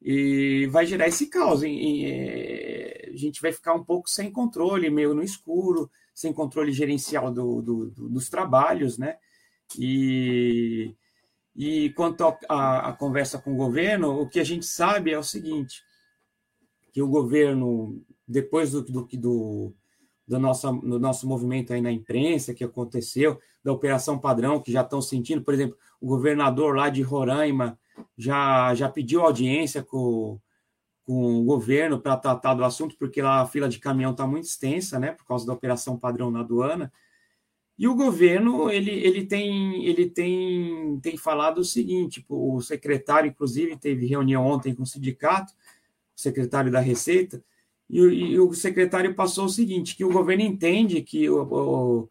e 0.00 0.66
vai 0.70 0.86
gerar 0.86 1.06
esse 1.06 1.26
caos. 1.26 1.62
E, 1.62 1.68
e, 1.68 2.04
é, 2.06 3.10
a 3.12 3.16
gente 3.16 3.40
vai 3.40 3.52
ficar 3.52 3.74
um 3.74 3.84
pouco 3.84 4.08
sem 4.08 4.30
controle, 4.30 4.90
meio 4.90 5.14
no 5.14 5.22
escuro, 5.22 5.90
sem 6.18 6.32
controle 6.32 6.72
gerencial 6.72 7.30
do, 7.32 7.62
do, 7.62 7.90
do, 7.90 8.08
dos 8.08 8.28
trabalhos, 8.28 8.98
né? 8.98 9.18
E, 9.78 10.92
e 11.54 11.90
quanto 11.90 12.24
à 12.48 12.92
conversa 12.98 13.38
com 13.38 13.52
o 13.52 13.56
governo, 13.56 14.20
o 14.20 14.28
que 14.28 14.40
a 14.40 14.44
gente 14.44 14.66
sabe 14.66 15.12
é 15.12 15.18
o 15.18 15.22
seguinte, 15.22 15.84
que 16.92 17.00
o 17.00 17.06
governo, 17.06 18.02
depois 18.26 18.72
do, 18.72 18.82
do, 18.82 19.08
do 19.12 19.74
do 20.26 20.38
nosso, 20.38 20.70
do 20.72 20.98
nosso 20.98 21.26
movimento 21.26 21.72
aí 21.72 21.80
na 21.80 21.90
imprensa 21.90 22.52
que 22.52 22.62
aconteceu, 22.62 23.40
da 23.64 23.72
Operação 23.72 24.18
Padrão, 24.18 24.60
que 24.60 24.70
já 24.70 24.82
estão 24.82 25.00
sentindo, 25.00 25.42
por 25.42 25.54
exemplo, 25.54 25.78
o 26.00 26.06
governador 26.06 26.76
lá 26.76 26.90
de 26.90 27.00
Roraima 27.00 27.78
já, 28.16 28.74
já 28.74 28.90
pediu 28.90 29.22
audiência 29.22 29.82
com, 29.82 30.38
com 31.08 31.40
o 31.40 31.42
governo 31.42 31.98
para 31.98 32.18
tratar 32.18 32.52
do 32.52 32.62
assunto, 32.62 32.94
porque 32.98 33.22
lá 33.22 33.40
a 33.40 33.46
fila 33.46 33.66
de 33.66 33.78
caminhão 33.78 34.10
está 34.10 34.26
muito 34.26 34.44
extensa, 34.44 34.98
né, 34.98 35.12
por 35.12 35.24
causa 35.24 35.46
da 35.46 35.54
Operação 35.54 35.98
Padrão 35.98 36.30
na 36.30 36.40
aduana. 36.40 36.92
E 37.78 37.88
o 37.88 37.94
governo 37.94 38.68
ele, 38.68 38.90
ele, 38.90 39.24
tem, 39.24 39.86
ele 39.86 40.10
tem, 40.10 41.00
tem 41.00 41.16
falado 41.16 41.58
o 41.58 41.64
seguinte: 41.64 42.22
o 42.28 42.60
secretário, 42.60 43.30
inclusive, 43.30 43.74
teve 43.78 44.04
reunião 44.04 44.44
ontem 44.44 44.74
com 44.74 44.82
o 44.82 44.86
sindicato, 44.86 45.54
o 46.14 46.20
secretário 46.20 46.70
da 46.70 46.80
Receita, 46.80 47.42
e, 47.88 48.00
e, 48.00 48.38
o 48.38 48.52
secretário 48.52 49.14
passou 49.14 49.46
o 49.46 49.48
seguinte: 49.48 49.96
que 49.96 50.04
o 50.04 50.12
governo 50.12 50.42
entende 50.42 51.00
que 51.00 51.30
o, 51.30 51.42
o, 51.42 52.08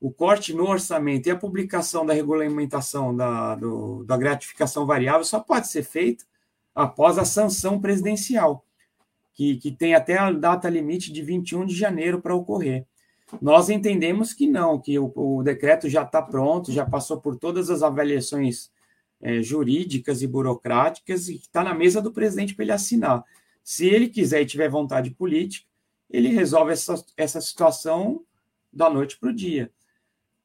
o 0.00 0.10
corte 0.10 0.52
no 0.52 0.68
orçamento 0.68 1.28
e 1.28 1.30
a 1.30 1.36
publicação 1.36 2.04
da 2.04 2.14
regulamentação 2.14 3.14
da, 3.14 3.54
do, 3.54 4.02
da 4.02 4.16
gratificação 4.16 4.84
variável 4.86 5.22
só 5.22 5.38
pode 5.38 5.68
ser 5.68 5.84
feita 5.84 6.24
após 6.80 7.18
a 7.18 7.24
sanção 7.24 7.80
presidencial, 7.80 8.64
que, 9.34 9.56
que 9.56 9.70
tem 9.70 9.94
até 9.94 10.16
a 10.16 10.32
data 10.32 10.68
limite 10.68 11.12
de 11.12 11.22
21 11.22 11.66
de 11.66 11.74
janeiro 11.74 12.20
para 12.20 12.34
ocorrer. 12.34 12.86
Nós 13.40 13.68
entendemos 13.68 14.32
que 14.32 14.46
não, 14.46 14.80
que 14.80 14.98
o, 14.98 15.12
o 15.14 15.42
decreto 15.42 15.88
já 15.88 16.02
está 16.02 16.20
pronto, 16.20 16.72
já 16.72 16.84
passou 16.84 17.20
por 17.20 17.36
todas 17.36 17.70
as 17.70 17.82
avaliações 17.82 18.70
é, 19.20 19.42
jurídicas 19.42 20.22
e 20.22 20.26
burocráticas 20.26 21.28
e 21.28 21.36
está 21.36 21.62
na 21.62 21.74
mesa 21.74 22.00
do 22.00 22.10
presidente 22.10 22.54
para 22.54 22.64
ele 22.64 22.72
assinar. 22.72 23.22
Se 23.62 23.86
ele 23.86 24.08
quiser 24.08 24.42
e 24.42 24.46
tiver 24.46 24.68
vontade 24.68 25.10
política, 25.10 25.66
ele 26.08 26.28
resolve 26.28 26.72
essa, 26.72 27.04
essa 27.16 27.40
situação 27.40 28.24
da 28.72 28.90
noite 28.90 29.18
para 29.18 29.30
o 29.30 29.34
dia. 29.34 29.70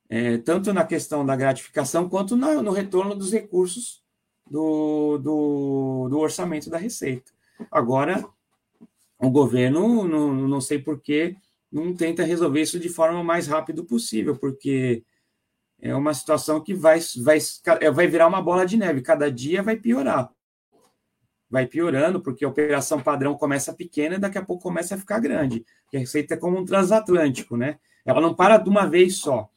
É, 0.08 0.38
tanto 0.38 0.72
na 0.72 0.86
questão 0.86 1.26
da 1.26 1.36
gratificação, 1.36 2.08
quanto 2.08 2.36
no, 2.36 2.62
no 2.62 2.72
retorno 2.72 3.16
dos 3.16 3.32
recursos 3.32 4.05
do, 4.50 5.18
do, 5.18 6.08
do, 6.10 6.20
orçamento 6.20 6.70
da 6.70 6.78
Receita. 6.78 7.32
Agora, 7.72 8.24
o 9.20 9.30
governo, 9.30 10.08
não, 10.08 10.34
não 10.34 10.62
sei 10.62 10.80
por 10.80 11.00
que, 11.02 11.36
não 11.72 11.96
tenta 11.96 12.24
resolver 12.24 12.62
isso 12.62 12.80
de 12.80 12.90
forma 12.90 13.24
mais 13.24 13.48
rápida 13.48 13.84
possível, 13.84 14.38
porque 14.38 15.04
é 15.82 15.96
uma 15.96 16.14
situação 16.14 16.62
que 16.62 16.74
vai, 16.74 17.00
vai, 17.24 17.40
vai 17.94 18.08
virar 18.08 18.28
uma 18.28 18.42
bola 18.42 18.66
de 18.66 18.78
neve, 18.78 19.02
cada 19.02 19.32
dia 19.32 19.64
vai 19.64 19.76
piorar 19.76 20.32
vai 21.50 21.66
piorando, 21.66 22.22
porque 22.22 22.44
a 22.44 22.50
operação 22.50 23.02
padrão 23.02 23.36
começa 23.36 23.74
pequena 23.74 24.16
e 24.16 24.20
daqui 24.20 24.38
a 24.38 24.44
pouco 24.44 24.64
começa 24.64 24.96
a 24.96 24.98
ficar 24.98 25.20
grande. 25.20 25.66
Porque 25.84 25.98
a 25.98 26.00
receita 26.02 26.34
é 26.34 26.38
como 26.38 26.58
um 26.58 26.66
transatlântico, 26.66 27.56
né? 27.56 27.80
Ela 28.04 28.20
não 28.20 28.34
para 28.34 28.58
de 28.58 28.70
uma 28.70 28.86
vez 28.86 29.18
só. 29.18 29.50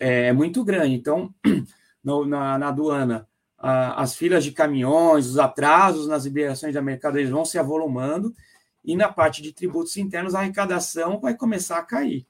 É, 0.00 0.28
é 0.28 0.32
muito 0.32 0.64
grande. 0.64 0.94
Então, 0.94 1.32
na, 2.02 2.58
na, 2.58 2.68
aduana, 2.68 3.28
as 3.58 4.14
filas 4.14 4.44
de 4.44 4.52
caminhões, 4.52 5.26
os 5.26 5.38
atrasos 5.38 6.06
nas 6.06 6.24
liberações 6.24 6.74
da 6.74 6.82
mercadoria 6.82 7.30
vão 7.30 7.44
se 7.44 7.58
avolumando, 7.58 8.34
e 8.84 8.94
na 8.94 9.08
parte 9.08 9.42
de 9.42 9.52
tributos 9.52 9.96
internos, 9.96 10.34
a 10.34 10.40
arrecadação 10.40 11.18
vai 11.18 11.34
começar 11.34 11.78
a 11.78 11.82
cair. 11.82 12.26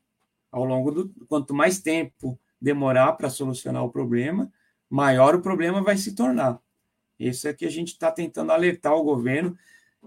Ao 0.50 0.64
longo 0.64 0.90
do. 0.90 1.12
Quanto 1.28 1.52
mais 1.52 1.80
tempo 1.80 2.38
demorar 2.60 3.12
para 3.12 3.28
solucionar 3.28 3.84
o 3.84 3.90
problema, 3.90 4.50
maior 4.88 5.34
o 5.34 5.42
problema 5.42 5.82
vai 5.82 5.98
se 5.98 6.14
tornar. 6.14 6.58
Isso 7.18 7.48
é 7.48 7.52
que 7.52 7.66
a 7.66 7.70
gente 7.70 7.88
está 7.88 8.10
tentando 8.10 8.52
alertar 8.52 8.94
o 8.94 9.02
governo. 9.02 9.56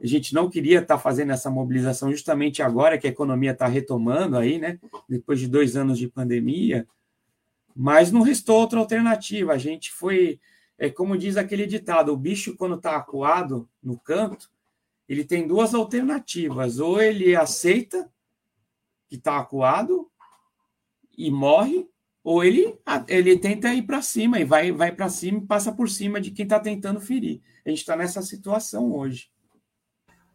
A 0.02 0.06
gente 0.08 0.34
não 0.34 0.50
queria 0.50 0.80
estar 0.80 0.96
tá 0.96 1.02
fazendo 1.02 1.32
essa 1.32 1.50
mobilização 1.50 2.12
justamente 2.12 2.62
agora 2.62 2.98
que 2.98 3.06
a 3.06 3.10
economia 3.10 3.52
está 3.52 3.68
retomando 3.68 4.38
aí, 4.38 4.58
né? 4.58 4.80
Depois 5.08 5.40
de 5.40 5.48
dois 5.48 5.76
anos 5.76 6.00
de 6.00 6.08
pandemia, 6.08 6.88
mas 7.76 8.12
não 8.12 8.22
restou 8.22 8.60
outra 8.60 8.80
alternativa. 8.80 9.54
A 9.54 9.58
gente 9.58 9.92
foi, 9.92 10.40
é 10.80 10.90
como 10.90 11.18
diz 11.18 11.36
aquele 11.36 11.68
ditado: 11.68 12.14
o 12.14 12.18
bicho 12.18 12.56
quando 12.56 12.76
está 12.76 12.96
acuado 12.96 13.70
no 13.84 14.00
canto, 14.00 14.50
ele 15.08 15.26
tem 15.26 15.46
duas 15.46 15.76
alternativas: 15.76 16.80
ou 16.80 17.02
ele 17.02 17.36
aceita 17.36 18.10
que 19.10 19.18
está 19.18 19.38
acuado 19.38 20.10
e 21.18 21.30
morre, 21.30 21.90
ou 22.24 22.44
ele, 22.44 22.80
ele 23.08 23.38
tenta 23.38 23.74
ir 23.74 23.82
para 23.82 24.02
cima 24.02 24.40
e 24.40 24.46
vai, 24.46 24.72
vai 24.72 24.92
para 24.92 25.10
cima 25.10 25.40
e 25.40 25.46
passa 25.46 25.72
por 25.72 25.90
cima 25.90 26.22
de 26.22 26.32
quem 26.32 26.44
está 26.44 26.60
tentando 26.60 27.02
ferir. 27.02 27.42
A 27.66 27.70
gente 27.70 27.80
está 27.80 27.96
nessa 27.96 28.22
situação 28.22 28.94
hoje. 28.94 29.30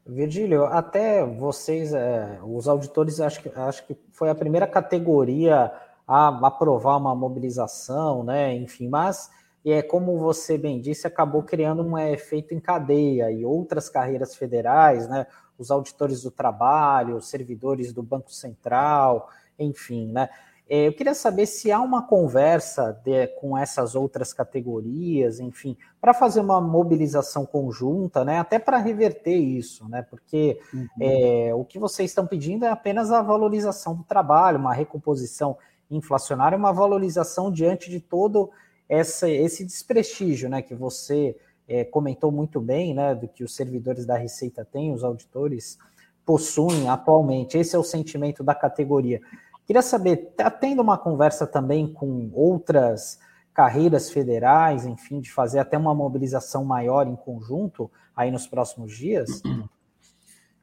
Virgílio, 0.06 0.66
até 0.66 1.24
vocês, 1.24 1.94
é, 1.94 2.38
os 2.42 2.68
auditores, 2.68 3.20
acho 3.20 3.40
que, 3.40 3.48
acho 3.48 3.86
que 3.86 3.96
foi 4.12 4.28
a 4.28 4.34
primeira 4.34 4.66
categoria 4.66 5.72
a 6.06 6.28
aprovar 6.46 6.98
uma 6.98 7.14
mobilização, 7.14 8.22
né? 8.22 8.54
Enfim, 8.54 8.88
mas 8.88 9.30
é 9.72 9.82
como 9.82 10.18
você 10.18 10.58
bem 10.58 10.80
disse, 10.80 11.06
acabou 11.06 11.42
criando 11.42 11.82
um 11.82 11.98
efeito 11.98 12.54
em 12.54 12.60
cadeia 12.60 13.30
e 13.30 13.44
outras 13.44 13.88
carreiras 13.88 14.34
federais, 14.36 15.08
né? 15.08 15.26
Os 15.58 15.70
auditores 15.70 16.22
do 16.22 16.30
trabalho, 16.30 17.16
os 17.16 17.28
servidores 17.28 17.92
do 17.92 18.02
Banco 18.02 18.32
Central, 18.32 19.28
enfim, 19.58 20.10
né? 20.12 20.28
É, 20.68 20.88
eu 20.88 20.94
queria 20.94 21.14
saber 21.14 21.44
se 21.44 21.70
há 21.70 21.78
uma 21.80 22.06
conversa 22.06 22.98
de, 23.04 23.26
com 23.38 23.56
essas 23.56 23.94
outras 23.94 24.32
categorias, 24.32 25.38
enfim, 25.38 25.76
para 26.00 26.14
fazer 26.14 26.40
uma 26.40 26.58
mobilização 26.58 27.44
conjunta, 27.44 28.24
né, 28.24 28.38
até 28.38 28.58
para 28.58 28.78
reverter 28.78 29.36
isso, 29.36 29.86
né, 29.90 30.00
porque 30.00 30.58
uhum. 30.72 30.88
é, 31.00 31.54
o 31.54 31.66
que 31.66 31.78
vocês 31.78 32.10
estão 32.10 32.26
pedindo 32.26 32.64
é 32.64 32.70
apenas 32.70 33.12
a 33.12 33.20
valorização 33.20 33.94
do 33.94 34.04
trabalho, 34.04 34.58
uma 34.58 34.72
recomposição 34.72 35.58
inflacionária, 35.90 36.56
uma 36.56 36.72
valorização 36.72 37.52
diante 37.52 37.90
de 37.90 38.00
todo 38.00 38.50
essa, 38.88 39.28
esse 39.28 39.64
desprestígio, 39.64 40.48
né, 40.48 40.62
que 40.62 40.74
você 40.74 41.36
é, 41.66 41.84
comentou 41.84 42.30
muito 42.30 42.60
bem, 42.60 42.94
né, 42.94 43.14
do 43.14 43.28
que 43.28 43.42
os 43.42 43.54
servidores 43.54 44.04
da 44.04 44.16
Receita 44.16 44.64
têm, 44.64 44.92
os 44.92 45.02
auditores 45.02 45.78
possuem 46.24 46.88
atualmente. 46.88 47.58
Esse 47.58 47.76
é 47.76 47.78
o 47.78 47.84
sentimento 47.84 48.42
da 48.42 48.54
categoria. 48.54 49.20
Queria 49.66 49.82
saber, 49.82 50.28
está 50.30 50.50
tendo 50.50 50.82
uma 50.82 50.98
conversa 50.98 51.46
também 51.46 51.90
com 51.90 52.30
outras 52.34 53.18
carreiras 53.54 54.10
federais, 54.10 54.84
enfim, 54.84 55.20
de 55.20 55.30
fazer 55.30 55.60
até 55.60 55.78
uma 55.78 55.94
mobilização 55.94 56.64
maior 56.64 57.06
em 57.06 57.16
conjunto 57.16 57.90
aí 58.14 58.30
nos 58.30 58.46
próximos 58.46 58.96
dias? 58.96 59.40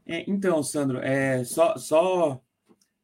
É, 0.06 0.24
então, 0.28 0.62
Sandro, 0.62 1.00
é, 1.00 1.44
só, 1.44 1.78
só, 1.78 2.42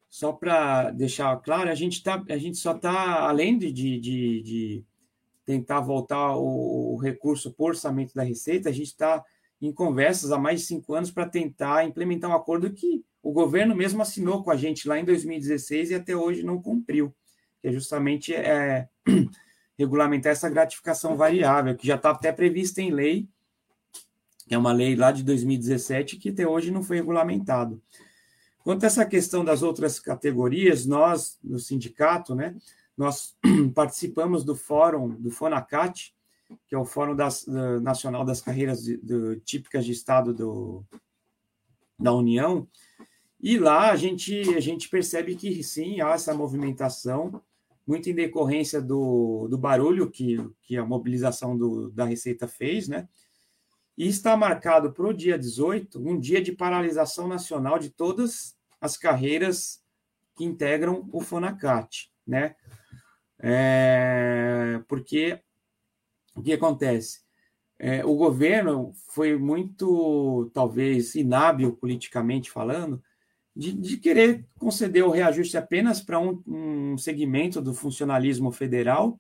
só 0.10 0.34
para 0.34 0.92
deixar 0.92 1.36
claro, 1.38 1.70
a 1.70 1.76
gente, 1.76 2.04
tá, 2.04 2.22
a 2.30 2.38
gente 2.38 2.58
só 2.58 2.74
está, 2.74 3.28
além 3.28 3.58
de, 3.58 3.72
de, 3.72 4.00
de, 4.00 4.86
tentar 5.48 5.80
voltar 5.80 6.36
o, 6.36 6.94
o 6.94 6.98
recurso 6.98 7.54
por 7.54 7.70
orçamento 7.70 8.14
da 8.14 8.22
Receita, 8.22 8.68
a 8.68 8.72
gente 8.72 8.88
está 8.88 9.24
em 9.62 9.72
conversas 9.72 10.30
há 10.30 10.38
mais 10.38 10.60
de 10.60 10.68
cinco 10.68 10.94
anos 10.94 11.10
para 11.10 11.26
tentar 11.26 11.86
implementar 11.86 12.30
um 12.30 12.36
acordo 12.36 12.72
que 12.74 13.04
o 13.24 13.32
governo 13.32 13.74
mesmo 13.74 14.02
assinou 14.02 14.44
com 14.44 14.52
a 14.52 14.58
gente 14.58 14.88
lá 14.88 15.00
em 15.00 15.06
2016 15.06 15.92
e 15.92 15.96
até 15.96 16.14
hoje 16.14 16.44
não 16.44 16.62
cumpriu, 16.62 17.16
que 17.62 17.70
é 17.70 17.72
justamente 17.72 18.36
é, 18.36 18.90
regulamentar 19.80 20.34
essa 20.34 20.50
gratificação 20.50 21.16
variável, 21.16 21.76
que 21.78 21.88
já 21.88 21.96
está 21.96 22.12
até 22.12 22.30
prevista 22.34 22.82
em 22.82 22.92
lei, 22.92 23.26
que 24.46 24.54
é 24.54 24.58
uma 24.58 24.74
lei 24.74 24.98
lá 24.98 25.14
de 25.14 25.24
2017 25.24 26.18
que 26.18 26.30
até 26.30 26.46
hoje 26.46 26.72
não 26.72 26.84
foi 26.84 26.98
regulamentado. 26.98 27.82
Quanto 28.66 28.84
a 28.84 28.88
essa 28.88 29.06
questão 29.06 29.46
das 29.46 29.64
outras 29.64 29.98
categorias, 29.98 30.86
nós, 30.86 31.40
no 31.42 31.58
sindicato, 31.58 32.36
né, 32.36 32.54
nós 32.98 33.38
participamos 33.76 34.44
do 34.44 34.56
fórum 34.56 35.10
do 35.10 35.30
FONACAT, 35.30 36.14
que 36.68 36.76
é 36.76 36.78
o 36.78 36.86
Fórum 36.86 37.16
das, 37.16 37.44
do, 37.44 37.80
Nacional 37.82 38.24
das 38.24 38.42
Carreiras 38.42 38.84
de, 38.84 38.98
do, 38.98 39.36
Típicas 39.42 39.86
de 39.86 39.92
Estado 39.92 40.34
do, 40.34 40.84
da 42.00 42.14
União, 42.14 42.68
e 43.40 43.58
lá 43.60 43.92
a 43.92 43.96
gente, 43.96 44.56
a 44.56 44.60
gente 44.60 44.90
percebe 44.90 45.36
que 45.36 45.64
sim, 45.64 46.02
há 46.02 46.12
essa 46.12 46.34
movimentação, 46.34 47.42
muito 47.86 48.10
em 48.10 48.16
decorrência 48.16 48.82
do, 48.82 49.48
do 49.48 49.58
barulho 49.58 50.10
que, 50.10 50.38
que 50.64 50.76
a 50.76 50.86
mobilização 50.86 51.58
do, 51.58 51.90
da 51.92 52.04
Receita 52.04 52.48
fez, 52.48 52.88
né? 52.88 53.08
E 53.98 54.08
está 54.08 54.36
marcado 54.36 54.92
para 54.92 55.08
o 55.08 55.14
dia 55.14 55.40
18 55.40 56.00
um 56.00 56.20
dia 56.20 56.42
de 56.42 56.52
paralisação 56.52 57.28
nacional 57.28 57.80
de 57.80 57.90
todas 57.90 58.56
as 58.80 58.98
carreiras 58.98 59.82
que 60.36 60.44
integram 60.44 61.08
o 61.12 61.22
FONACAT, 61.22 62.12
né? 62.26 62.56
É, 63.40 64.82
porque 64.88 65.40
o 66.36 66.42
que 66.42 66.54
acontece? 66.54 67.22
É, 67.80 68.04
o 68.04 68.16
governo 68.16 68.92
foi 69.10 69.38
muito, 69.38 70.50
talvez, 70.54 71.14
inábil 71.16 71.74
politicamente 71.74 72.50
falando, 72.50 73.02
de, 73.56 73.72
de 73.74 73.98
querer 73.98 74.46
conceder 74.60 75.04
o 75.04 75.10
reajuste 75.10 75.58
apenas 75.58 76.02
para 76.02 76.20
um, 76.20 76.42
um 76.48 76.98
segmento 76.98 77.62
do 77.62 77.74
funcionalismo 77.74 78.52
federal, 78.52 79.20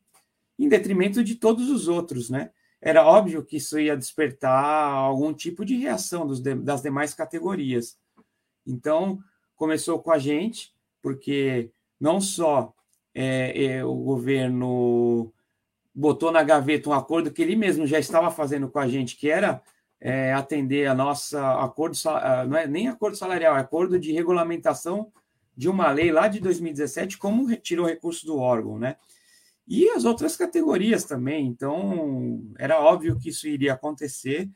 em 0.57 0.67
detrimento 0.69 1.23
de 1.23 1.35
todos 1.35 1.69
os 1.69 1.87
outros, 1.87 2.29
né? 2.29 2.51
Era 2.79 3.05
óbvio 3.05 3.43
que 3.43 3.57
isso 3.57 3.79
ia 3.79 3.97
despertar 3.97 4.91
algum 4.91 5.33
tipo 5.33 5.65
de 5.65 5.75
reação 5.75 6.25
dos, 6.25 6.39
das 6.39 6.81
demais 6.81 7.13
categorias. 7.13 7.97
Então, 8.65 9.19
começou 9.55 9.99
com 9.99 10.11
a 10.11 10.19
gente, 10.19 10.73
porque 11.01 11.71
não 11.99 12.21
só 12.21 12.73
é, 13.19 13.65
é, 13.65 13.83
o 13.83 13.95
governo 13.95 15.33
botou 15.93 16.31
na 16.31 16.43
gaveta 16.43 16.87
um 16.87 16.93
acordo 16.93 17.31
que 17.31 17.41
ele 17.41 17.55
mesmo 17.55 17.87
já 17.87 17.97
estava 17.97 18.29
fazendo 18.29 18.69
com 18.69 18.77
a 18.77 18.87
gente, 18.87 19.17
que 19.17 19.27
era 19.27 19.59
é, 19.99 20.31
atender 20.33 20.85
a 20.85 20.93
nossa 20.93 21.59
acordo, 21.63 21.97
não 22.47 22.55
é 22.55 22.67
nem 22.67 22.87
acordo 22.87 23.17
salarial, 23.17 23.57
é 23.57 23.59
acordo 23.59 23.97
de 23.99 24.11
regulamentação 24.11 25.11
de 25.55 25.67
uma 25.67 25.89
lei 25.89 26.11
lá 26.11 26.27
de 26.27 26.39
2017, 26.39 27.17
como 27.17 27.47
retirou 27.47 27.87
recurso 27.87 28.23
do 28.23 28.37
órgão, 28.37 28.77
né? 28.77 28.97
E 29.67 29.89
as 29.89 30.05
outras 30.05 30.37
categorias 30.37 31.03
também. 31.03 31.47
Então, 31.47 32.43
era 32.59 32.79
óbvio 32.79 33.17
que 33.17 33.29
isso 33.29 33.47
iria 33.47 33.73
acontecer. 33.73 34.47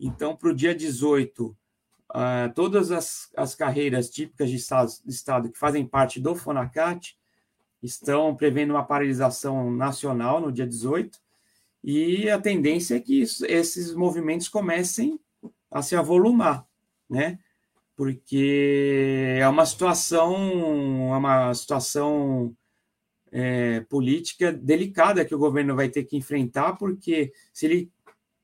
Então, 0.00 0.34
para 0.34 0.50
o 0.50 0.54
dia 0.54 0.74
18, 0.74 1.46
uh, 1.46 2.52
todas 2.56 2.90
as, 2.90 3.30
as 3.36 3.54
carreiras 3.54 4.10
típicas 4.10 4.50
de 4.50 4.56
estado, 4.56 4.90
de 5.06 5.12
estado 5.12 5.52
que 5.52 5.58
fazem 5.58 5.86
parte 5.86 6.18
do 6.18 6.34
FONACAT 6.34 7.19
estão 7.82 8.34
prevendo 8.34 8.70
uma 8.70 8.84
paralisação 8.84 9.70
nacional 9.70 10.40
no 10.40 10.52
dia 10.52 10.66
18, 10.66 11.18
e 11.82 12.28
a 12.28 12.38
tendência 12.38 12.96
é 12.96 13.00
que 13.00 13.22
isso, 13.22 13.44
esses 13.46 13.94
movimentos 13.94 14.48
comecem 14.48 15.18
a 15.70 15.80
se 15.82 15.96
avolumar, 15.96 16.66
né? 17.08 17.38
Porque 17.96 19.36
é 19.38 19.48
uma 19.48 19.64
situação, 19.64 21.14
é 21.14 21.16
uma 21.16 21.54
situação 21.54 22.54
é, 23.32 23.80
política 23.80 24.52
delicada 24.52 25.24
que 25.24 25.34
o 25.34 25.38
governo 25.38 25.76
vai 25.76 25.88
ter 25.88 26.04
que 26.04 26.16
enfrentar, 26.16 26.74
porque 26.74 27.32
se 27.52 27.66
ele 27.66 27.92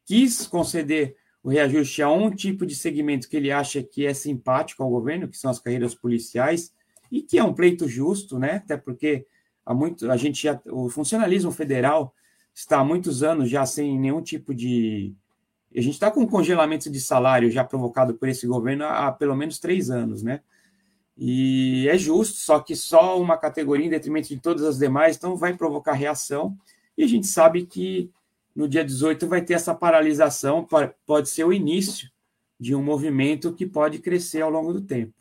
quis 0.05 0.47
conceder 0.47 1.17
o 1.43 1.49
reajuste 1.49 2.03
a 2.03 2.11
um 2.11 2.31
tipo 2.31 2.67
de 2.67 2.75
segmento 2.75 3.29
que 3.29 3.37
ele 3.37 3.51
acha 3.51 3.83
que 3.83 4.07
é 4.07 4.15
simpático 4.15 4.83
ao 4.83 4.91
governo, 4.91 5.29
que 5.29 5.37
são 5.37 5.51
as 5.51 5.59
carreiras 5.59 5.95
policiais, 5.95 6.73
e 7.11 7.23
que 7.23 7.39
é 7.39 7.45
um 7.45 7.55
pleito 7.55 7.89
justo, 7.89 8.39
né? 8.39 8.57
Até 8.57 8.77
porque 8.77 9.27
há 9.65 9.75
muito 9.75 10.11
a 10.11 10.17
gente 10.17 10.43
já, 10.43 10.61
o 10.67 10.89
funcionalismo 10.89 11.51
federal 11.51 12.15
está 12.55 12.81
há 12.81 12.85
muitos 12.85 13.23
anos 13.23 13.51
já 13.51 13.67
sem 13.67 13.99
nenhum 13.99 14.23
tipo 14.23 14.55
de 14.55 15.15
a 15.75 15.81
gente 15.81 15.95
está 15.95 16.11
com 16.11 16.21
um 16.21 16.27
congelamento 16.27 16.91
de 16.91 17.01
salário 17.01 17.51
já 17.51 17.63
provocado 17.63 18.15
por 18.15 18.29
esse 18.29 18.47
governo 18.47 18.85
há, 18.85 19.09
há 19.09 19.13
pelo 19.13 19.37
menos 19.37 19.59
três 19.59 19.91
anos, 19.91 20.23
né? 20.23 20.41
E 21.19 21.89
é 21.89 21.97
justo, 21.97 22.37
só 22.37 22.61
que 22.61 22.77
só 22.77 23.21
uma 23.21 23.37
categoria 23.39 23.87
em 23.87 23.91
detrimento 23.91 24.29
de 24.29 24.39
todas 24.39 24.65
as 24.65 24.79
demais, 24.79 25.17
então 25.17 25.37
vai 25.37 25.55
provocar 25.57 25.93
reação. 25.93 26.57
E 26.97 27.03
a 27.03 27.07
gente 27.07 27.27
sabe 27.27 27.65
que 27.65 28.11
no 28.55 28.69
dia 28.69 28.85
18 28.85 29.27
vai 29.27 29.43
ter 29.43 29.55
essa 29.55 29.75
paralisação, 29.75 30.67
pode 31.07 31.29
ser 31.29 31.45
o 31.45 31.53
início 31.53 32.11
de 32.59 32.75
um 32.75 32.83
movimento 32.83 33.53
que 33.53 33.67
pode 33.67 33.99
crescer 33.99 34.43
ao 34.43 34.51
longo 34.51 34.73
do 34.73 34.81
tempo. 34.81 35.13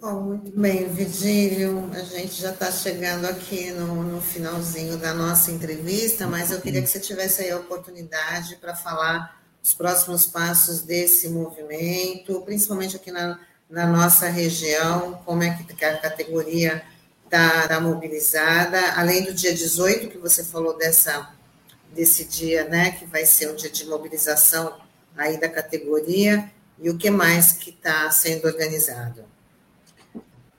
Bom, 0.00 0.22
muito 0.22 0.58
bem, 0.58 0.88
Virgílio. 0.88 1.90
A 1.92 2.02
gente 2.02 2.40
já 2.40 2.52
está 2.52 2.72
chegando 2.72 3.26
aqui 3.26 3.70
no, 3.72 4.02
no, 4.02 4.18
finalzinho 4.18 4.96
da 4.96 5.12
nossa 5.12 5.50
entrevista, 5.52 6.26
mas 6.26 6.50
eu 6.50 6.58
queria 6.58 6.80
que 6.80 6.88
você 6.88 6.98
tivesse 6.98 7.42
aí 7.42 7.50
a 7.50 7.58
oportunidade 7.58 8.56
para 8.56 8.74
falar 8.74 9.38
os 9.62 9.74
próximos 9.74 10.24
passos 10.26 10.80
desse 10.80 11.28
movimento, 11.28 12.40
principalmente 12.46 12.96
aqui 12.96 13.12
na, 13.12 13.38
na 13.68 13.86
nossa 13.86 14.26
região, 14.26 15.20
como 15.26 15.42
é 15.42 15.50
que 15.54 15.84
a 15.84 15.98
categoria 15.98 16.82
está 17.26 17.68
tá 17.68 17.78
mobilizada, 17.78 18.80
além 18.96 19.22
do 19.22 19.34
dia 19.34 19.54
18, 19.54 20.08
que 20.08 20.16
você 20.16 20.42
falou 20.42 20.78
dessa, 20.78 21.30
desse 21.94 22.24
dia, 22.24 22.64
né, 22.64 22.92
que 22.92 23.04
vai 23.04 23.26
ser 23.26 23.50
um 23.50 23.54
dia 23.54 23.68
de 23.68 23.84
mobilização 23.84 24.80
aí 25.14 25.38
da 25.38 25.48
categoria, 25.50 26.50
e 26.78 26.88
o 26.88 26.96
que 26.96 27.10
mais 27.10 27.52
que 27.52 27.68
está 27.68 28.10
sendo 28.10 28.46
organizado? 28.46 29.28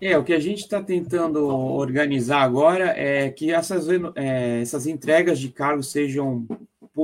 É, 0.02 0.18
o 0.18 0.24
que 0.24 0.34
a 0.34 0.40
gente 0.40 0.62
está 0.62 0.82
tentando 0.82 1.46
organizar 1.46 2.42
agora 2.42 2.86
é 2.98 3.30
que 3.30 3.52
essas, 3.52 3.88
é, 4.16 4.60
essas 4.60 4.88
entregas 4.88 5.38
de 5.38 5.50
cargos 5.50 5.92
sejam 5.92 6.48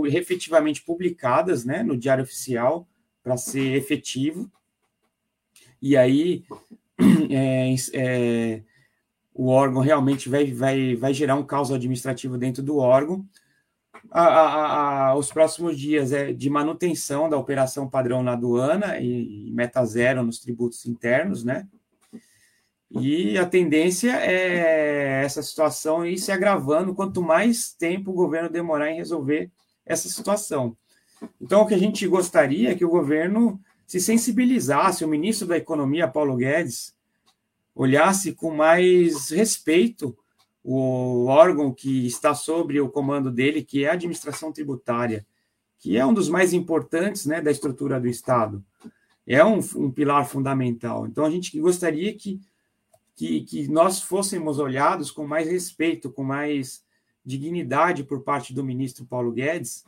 efetivamente 0.08 0.82
publicadas 0.82 1.64
né, 1.64 1.84
no 1.84 1.96
Diário 1.96 2.24
Oficial 2.24 2.88
para 3.22 3.38
ser 3.38 3.76
efetivo. 3.76 4.52
E 5.80 5.96
aí 5.96 6.44
é, 7.30 7.76
é, 7.94 8.64
o 9.32 9.50
órgão 9.50 9.84
realmente 9.84 10.28
vai, 10.28 10.52
vai, 10.52 10.96
vai 10.96 11.14
gerar 11.14 11.36
um 11.36 11.46
caos 11.46 11.72
administrativo 11.72 12.36
dentro 12.36 12.64
do 12.64 12.78
órgão. 12.78 13.24
A, 14.10 14.24
a, 14.24 15.10
a, 15.10 15.16
os 15.16 15.32
próximos 15.32 15.78
dias 15.78 16.12
é 16.12 16.34
de 16.34 16.50
manutenção 16.50 17.30
da 17.30 17.38
operação 17.38 17.88
padrão 17.88 18.24
na 18.24 18.34
aduana 18.34 18.98
e, 18.98 19.50
e 19.50 19.52
meta 19.52 19.86
zero 19.86 20.24
nos 20.24 20.40
tributos 20.40 20.84
internos, 20.88 21.44
né? 21.44 21.68
E 23.00 23.38
a 23.38 23.46
tendência 23.46 24.12
é 24.12 25.24
essa 25.24 25.42
situação 25.42 26.06
ir 26.06 26.18
se 26.18 26.32
agravando 26.32 26.96
quanto 26.96 27.22
mais 27.22 27.72
tempo 27.74 28.12
o 28.12 28.16
governo 28.16 28.50
demorar 28.50 28.92
em 28.92 28.98
resolver 28.98 29.52
essa 29.86 30.10
situação. 30.10 30.76
Então, 31.42 31.62
o 31.62 31.68
que 31.68 31.74
a 31.74 31.80
gente 31.80 32.08
gostaria 32.08 32.72
é 32.72 32.76
que 32.76 32.86
o 32.86 32.90
governo 32.90 33.60
se 33.86 34.00
sensibilizasse, 34.00 35.06
o 35.06 35.08
ministro 35.08 35.48
da 35.48 35.58
Economia, 35.58 36.08
Paulo 36.08 36.36
Guedes, 36.36 36.94
olhasse 37.74 38.34
com 38.34 38.52
mais 38.52 39.30
respeito 39.30 40.18
o 40.64 41.28
órgão 41.28 41.74
que 41.74 42.06
está 42.06 42.36
sobre 42.36 42.82
o 42.82 42.90
comando 42.90 43.32
dele, 43.32 43.64
que 43.64 43.86
é 43.86 43.90
a 43.90 43.94
administração 43.94 44.52
tributária, 44.52 45.26
que 45.80 45.96
é 45.96 46.06
um 46.06 46.14
dos 46.14 46.28
mais 46.28 46.54
importantes 46.54 47.26
né, 47.26 47.40
da 47.40 47.52
estrutura 47.52 48.00
do 48.00 48.08
Estado. 48.08 48.62
É 49.26 49.44
um, 49.46 49.60
um 49.76 49.92
pilar 49.92 50.28
fundamental. 50.28 51.08
Então, 51.08 51.24
a 51.24 51.30
gente 51.30 51.58
gostaria 51.60 52.14
que 52.14 52.42
que, 53.18 53.42
que 53.42 53.68
nós 53.68 54.00
fôssemos 54.00 54.60
olhados 54.60 55.10
com 55.10 55.26
mais 55.26 55.50
respeito, 55.50 56.12
com 56.12 56.24
mais 56.24 56.86
dignidade 57.26 58.04
por 58.04 58.22
parte 58.22 58.54
do 58.54 58.64
ministro 58.64 59.06
Paulo 59.06 59.32
Guedes 59.32 59.84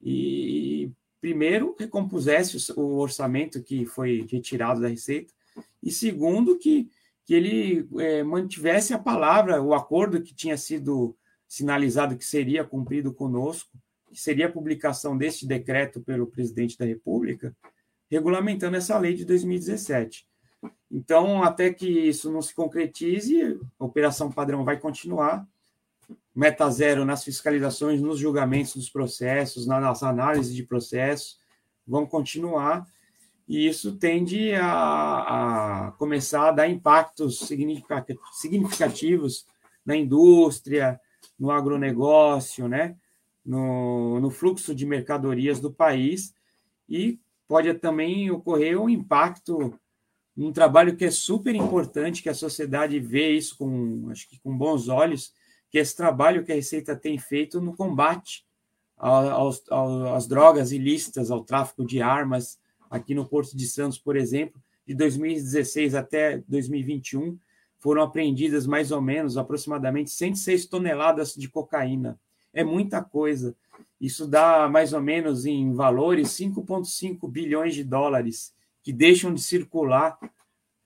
e, 0.00 0.90
primeiro, 1.20 1.74
recompusesse 1.76 2.72
o 2.76 2.98
orçamento 2.98 3.60
que 3.60 3.84
foi 3.84 4.24
retirado 4.30 4.80
da 4.80 4.88
Receita 4.88 5.34
e, 5.82 5.90
segundo, 5.90 6.56
que, 6.56 6.88
que 7.26 7.34
ele 7.34 7.88
é, 7.98 8.22
mantivesse 8.22 8.94
a 8.94 8.98
palavra, 8.98 9.60
o 9.60 9.74
acordo 9.74 10.22
que 10.22 10.32
tinha 10.32 10.56
sido 10.56 11.16
sinalizado 11.48 12.16
que 12.16 12.24
seria 12.24 12.64
cumprido 12.64 13.12
conosco, 13.12 13.76
que 14.12 14.20
seria 14.20 14.46
a 14.46 14.52
publicação 14.52 15.18
deste 15.18 15.44
decreto 15.44 16.00
pelo 16.00 16.28
presidente 16.28 16.78
da 16.78 16.84
República, 16.84 17.54
regulamentando 18.08 18.76
essa 18.76 18.96
lei 18.96 19.14
de 19.14 19.24
2017. 19.24 20.29
Então, 20.90 21.42
até 21.42 21.72
que 21.72 21.86
isso 21.86 22.30
não 22.30 22.42
se 22.42 22.54
concretize, 22.54 23.60
a 23.78 23.84
operação 23.84 24.30
padrão 24.30 24.64
vai 24.64 24.78
continuar. 24.78 25.46
Meta 26.34 26.68
zero 26.70 27.04
nas 27.04 27.24
fiscalizações, 27.24 28.00
nos 28.00 28.18
julgamentos 28.18 28.74
dos 28.74 28.90
processos, 28.90 29.66
nas 29.66 30.02
análises 30.02 30.54
de 30.54 30.62
processos, 30.62 31.38
vão 31.86 32.06
continuar. 32.06 32.86
E 33.48 33.66
isso 33.66 33.96
tende 33.96 34.54
a, 34.54 35.88
a 35.88 35.92
começar 35.92 36.48
a 36.48 36.52
dar 36.52 36.68
impactos 36.68 37.40
significativos 38.32 39.46
na 39.84 39.96
indústria, 39.96 41.00
no 41.38 41.50
agronegócio, 41.50 42.68
né? 42.68 42.96
no, 43.44 44.20
no 44.20 44.30
fluxo 44.30 44.74
de 44.74 44.86
mercadorias 44.86 45.60
do 45.60 45.72
país. 45.72 46.34
E 46.88 47.18
pode 47.48 47.72
também 47.74 48.30
ocorrer 48.30 48.80
um 48.80 48.88
impacto 48.88 49.78
um 50.44 50.52
trabalho 50.52 50.96
que 50.96 51.04
é 51.04 51.10
super 51.10 51.54
importante, 51.54 52.22
que 52.22 52.28
a 52.28 52.34
sociedade 52.34 52.98
vê 52.98 53.32
isso 53.32 53.58
com, 53.58 54.08
acho 54.10 54.28
que 54.28 54.38
com 54.40 54.56
bons 54.56 54.88
olhos, 54.88 55.34
que 55.70 55.78
é 55.78 55.82
esse 55.82 55.94
trabalho 55.94 56.44
que 56.44 56.50
a 56.50 56.54
Receita 56.54 56.96
tem 56.96 57.18
feito 57.18 57.60
no 57.60 57.76
combate 57.76 58.44
aos, 58.96 59.62
às 60.14 60.26
drogas 60.26 60.72
ilícitas, 60.72 61.30
ao 61.30 61.44
tráfico 61.44 61.84
de 61.84 62.02
armas, 62.02 62.58
aqui 62.90 63.14
no 63.14 63.26
Porto 63.26 63.56
de 63.56 63.66
Santos, 63.66 63.98
por 63.98 64.16
exemplo, 64.16 64.60
de 64.86 64.94
2016 64.94 65.94
até 65.94 66.38
2021, 66.48 67.38
foram 67.78 68.02
apreendidas 68.02 68.66
mais 68.66 68.90
ou 68.90 69.00
menos, 69.00 69.36
aproximadamente 69.36 70.10
106 70.10 70.66
toneladas 70.66 71.34
de 71.34 71.48
cocaína. 71.48 72.18
É 72.52 72.64
muita 72.64 73.02
coisa. 73.02 73.54
Isso 74.00 74.26
dá 74.26 74.68
mais 74.68 74.92
ou 74.92 75.00
menos 75.00 75.46
em 75.46 75.72
valores 75.72 76.28
5,5 76.28 77.30
bilhões 77.30 77.74
de 77.74 77.84
dólares 77.84 78.52
que 78.82 78.92
deixam 78.92 79.32
de 79.32 79.42
circular 79.42 80.18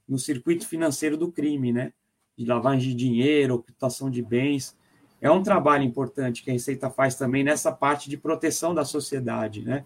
no 0.08 0.18
circuito 0.18 0.66
financeiro 0.66 1.16
do 1.16 1.30
crime, 1.30 1.72
né? 1.72 1.92
De 2.36 2.44
lavagem 2.44 2.90
de 2.90 2.94
dinheiro, 2.94 3.54
ocultação 3.54 4.10
de 4.10 4.22
bens. 4.22 4.76
É 5.20 5.30
um 5.30 5.42
trabalho 5.42 5.84
importante 5.84 6.42
que 6.42 6.50
a 6.50 6.52
Receita 6.52 6.90
faz 6.90 7.14
também 7.14 7.44
nessa 7.44 7.72
parte 7.72 8.10
de 8.10 8.16
proteção 8.16 8.74
da 8.74 8.84
sociedade, 8.84 9.62
né? 9.62 9.84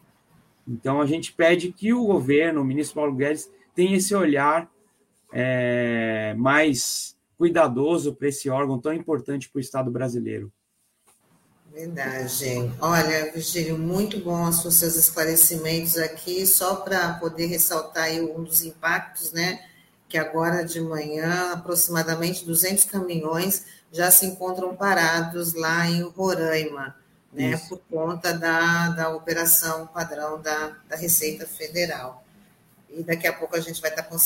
Então 0.66 1.01
a 1.01 1.07
gente 1.07 1.33
pede 1.33 1.73
que 1.73 1.92
o 1.92 2.05
governo, 2.05 2.61
o 2.61 2.64
ministro 2.64 2.97
Paulo 2.97 3.14
Guedes, 3.14 3.51
tenha 3.75 3.97
esse 3.97 4.14
olhar 4.14 4.71
é, 5.33 6.35
mais 6.37 7.16
cuidadoso 7.37 8.14
para 8.14 8.29
esse 8.29 8.51
órgão 8.51 8.79
tão 8.79 8.92
importante 8.92 9.49
para 9.49 9.59
o 9.59 9.61
Estado 9.61 9.90
brasileiro. 9.90 10.53
Verdade. 11.79 12.73
Olha, 12.81 13.31
Virgílio, 13.31 13.79
muito 13.79 14.19
bom 14.19 14.49
os 14.49 14.75
seus 14.75 14.97
esclarecimentos 14.97 15.97
aqui, 15.97 16.45
só 16.45 16.75
para 16.75 17.14
poder 17.14 17.47
ressaltar 17.47 18.05
aí 18.05 18.21
um 18.21 18.43
dos 18.43 18.62
impactos, 18.62 19.31
né? 19.31 19.64
Que 20.09 20.19
agora 20.19 20.64
de 20.64 20.81
manhã, 20.81 21.53
aproximadamente 21.53 22.45
200 22.45 22.83
caminhões 22.83 23.64
já 23.93 24.11
se 24.11 24.27
encontram 24.27 24.75
parados 24.75 25.55
lá 25.55 25.87
em 25.87 26.03
Roraima, 26.03 26.97
né? 27.33 27.51
Isso. 27.53 27.69
Por 27.69 27.79
conta 27.88 28.35
da, 28.35 28.88
da 28.88 29.11
operação 29.11 29.87
padrão 29.87 30.43
da, 30.43 30.77
da 30.88 30.97
Receita 30.97 31.47
Federal. 31.47 32.25
E 32.91 33.05
daqui 33.05 33.29
a 33.29 33.33
pouco 33.33 33.55
a 33.55 33.61
gente 33.61 33.81
vai 33.81 33.91
estar 33.91 34.03
tá, 34.03 34.19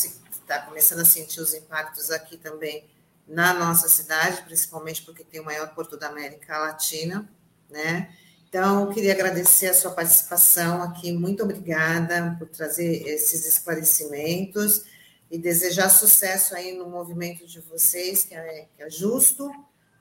tá 0.47 0.61
começando 0.63 1.01
a 1.01 1.05
sentir 1.05 1.43
os 1.43 1.53
impactos 1.53 2.11
aqui 2.11 2.39
também 2.39 2.83
na 3.29 3.53
nossa 3.53 3.91
cidade, 3.91 4.41
principalmente 4.41 5.03
porque 5.03 5.23
tem 5.23 5.39
o 5.39 5.45
maior 5.45 5.75
porto 5.75 5.99
da 5.99 6.09
América 6.09 6.57
Latina, 6.57 7.29
né? 7.73 8.11
Então, 8.49 8.93
queria 8.93 9.15
agradecer 9.15 9.69
a 9.69 9.75
sua 9.75 9.93
participação 9.93 10.83
aqui, 10.83 11.11
muito 11.11 11.43
obrigada 11.43 12.37
por 12.39 12.47
trazer 12.49 13.09
esses 13.09 13.47
esclarecimentos 13.47 14.85
e 15.31 15.39
desejar 15.39 15.89
sucesso 15.89 16.55
aí 16.55 16.77
no 16.77 16.87
movimento 16.91 17.47
de 17.47 17.61
vocês, 17.61 18.27
que 18.27 18.35
é, 18.35 18.67
que 18.77 18.83
é 18.83 18.91
justo, 18.91 19.51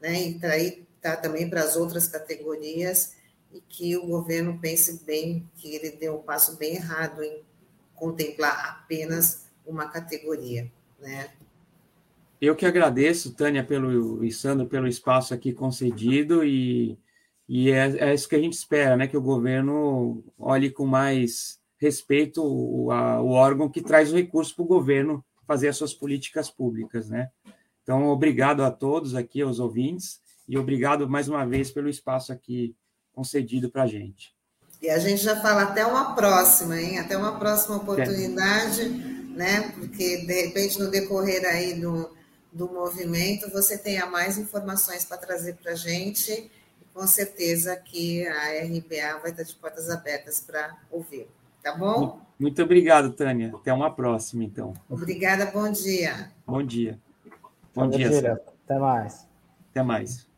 né? 0.01 0.21
E 0.21 0.45
aí 0.45 0.85
tá 1.01 1.15
também 1.15 1.49
para 1.49 1.63
as 1.63 1.77
outras 1.77 2.07
categorias 2.07 3.13
e 3.53 3.61
que 3.61 3.95
o 3.95 4.05
governo 4.05 4.59
pense 4.59 5.01
bem 5.05 5.49
que 5.55 5.73
ele 5.73 5.91
deu 5.91 6.17
um 6.17 6.21
passo 6.21 6.57
bem 6.57 6.75
errado 6.75 7.23
em 7.23 7.41
contemplar 7.95 8.81
apenas 8.81 9.45
uma 9.65 9.87
categoria, 9.87 10.69
né? 10.99 11.29
Eu 12.41 12.55
que 12.55 12.65
agradeço, 12.65 13.33
Tânia, 13.33 13.63
pelo 13.63 14.25
e 14.25 14.31
Sandro, 14.31 14.65
pelo 14.65 14.87
espaço 14.87 15.33
aqui 15.33 15.53
concedido 15.53 16.43
e 16.43 16.97
e 17.53 17.69
é, 17.69 17.97
é, 17.97 18.13
isso 18.13 18.29
que 18.29 18.35
a 18.37 18.39
gente 18.39 18.53
espera, 18.53 18.95
né? 18.95 19.07
Que 19.07 19.17
o 19.17 19.21
governo 19.21 20.23
olhe 20.39 20.71
com 20.71 20.85
mais 20.85 21.59
respeito 21.77 22.41
o, 22.41 22.89
a, 22.93 23.21
o 23.21 23.31
órgão 23.31 23.67
que 23.67 23.81
traz 23.81 24.09
o 24.09 24.15
recurso 24.15 24.55
para 24.55 24.63
o 24.63 24.67
governo 24.67 25.21
fazer 25.45 25.67
as 25.67 25.75
suas 25.75 25.93
políticas 25.93 26.49
públicas, 26.49 27.09
né? 27.09 27.29
Então, 27.83 28.07
obrigado 28.07 28.63
a 28.63 28.71
todos 28.71 29.15
aqui, 29.15 29.41
aos 29.41 29.59
ouvintes, 29.59 30.21
e 30.47 30.57
obrigado 30.57 31.09
mais 31.09 31.27
uma 31.27 31.45
vez 31.45 31.69
pelo 31.69 31.89
espaço 31.89 32.31
aqui 32.31 32.73
concedido 33.11 33.69
para 33.69 33.83
a 33.83 33.87
gente. 33.87 34.33
E 34.81 34.89
a 34.89 34.97
gente 34.97 35.21
já 35.21 35.35
fala 35.41 35.63
até 35.63 35.85
uma 35.85 36.15
próxima, 36.15 36.79
hein? 36.79 36.99
Até 36.99 37.17
uma 37.17 37.37
próxima 37.37 37.75
oportunidade, 37.75 38.83
é. 38.83 38.87
né? 39.35 39.73
Porque, 39.77 40.25
de 40.25 40.41
repente, 40.43 40.79
no 40.79 40.89
decorrer 40.89 41.43
aí 41.45 41.73
do, 41.73 42.15
do 42.49 42.71
movimento, 42.71 43.51
você 43.51 43.77
tenha 43.77 44.05
mais 44.05 44.37
informações 44.37 45.03
para 45.03 45.17
trazer 45.17 45.55
para 45.55 45.73
a 45.73 45.75
gente 45.75 46.49
com 46.93 47.05
certeza 47.07 47.75
que 47.75 48.25
a 48.27 48.63
RBA 48.63 49.19
vai 49.21 49.31
estar 49.31 49.43
de 49.43 49.55
portas 49.55 49.89
abertas 49.89 50.39
para 50.39 50.77
ouvir. 50.89 51.27
Tá 51.63 51.75
bom? 51.75 52.19
Muito 52.39 52.61
obrigado, 52.63 53.11
Tânia. 53.11 53.51
Até 53.53 53.71
uma 53.71 53.93
próxima, 53.93 54.43
então. 54.43 54.73
Obrigada, 54.89 55.45
bom 55.45 55.71
dia. 55.71 56.31
Bom 56.45 56.63
dia. 56.63 56.99
Bom, 57.73 57.87
bom 57.87 57.89
dia. 57.89 58.09
dia 58.09 58.33
Até 58.33 58.79
mais. 58.79 59.27
Até 59.69 59.83
mais. 59.83 60.30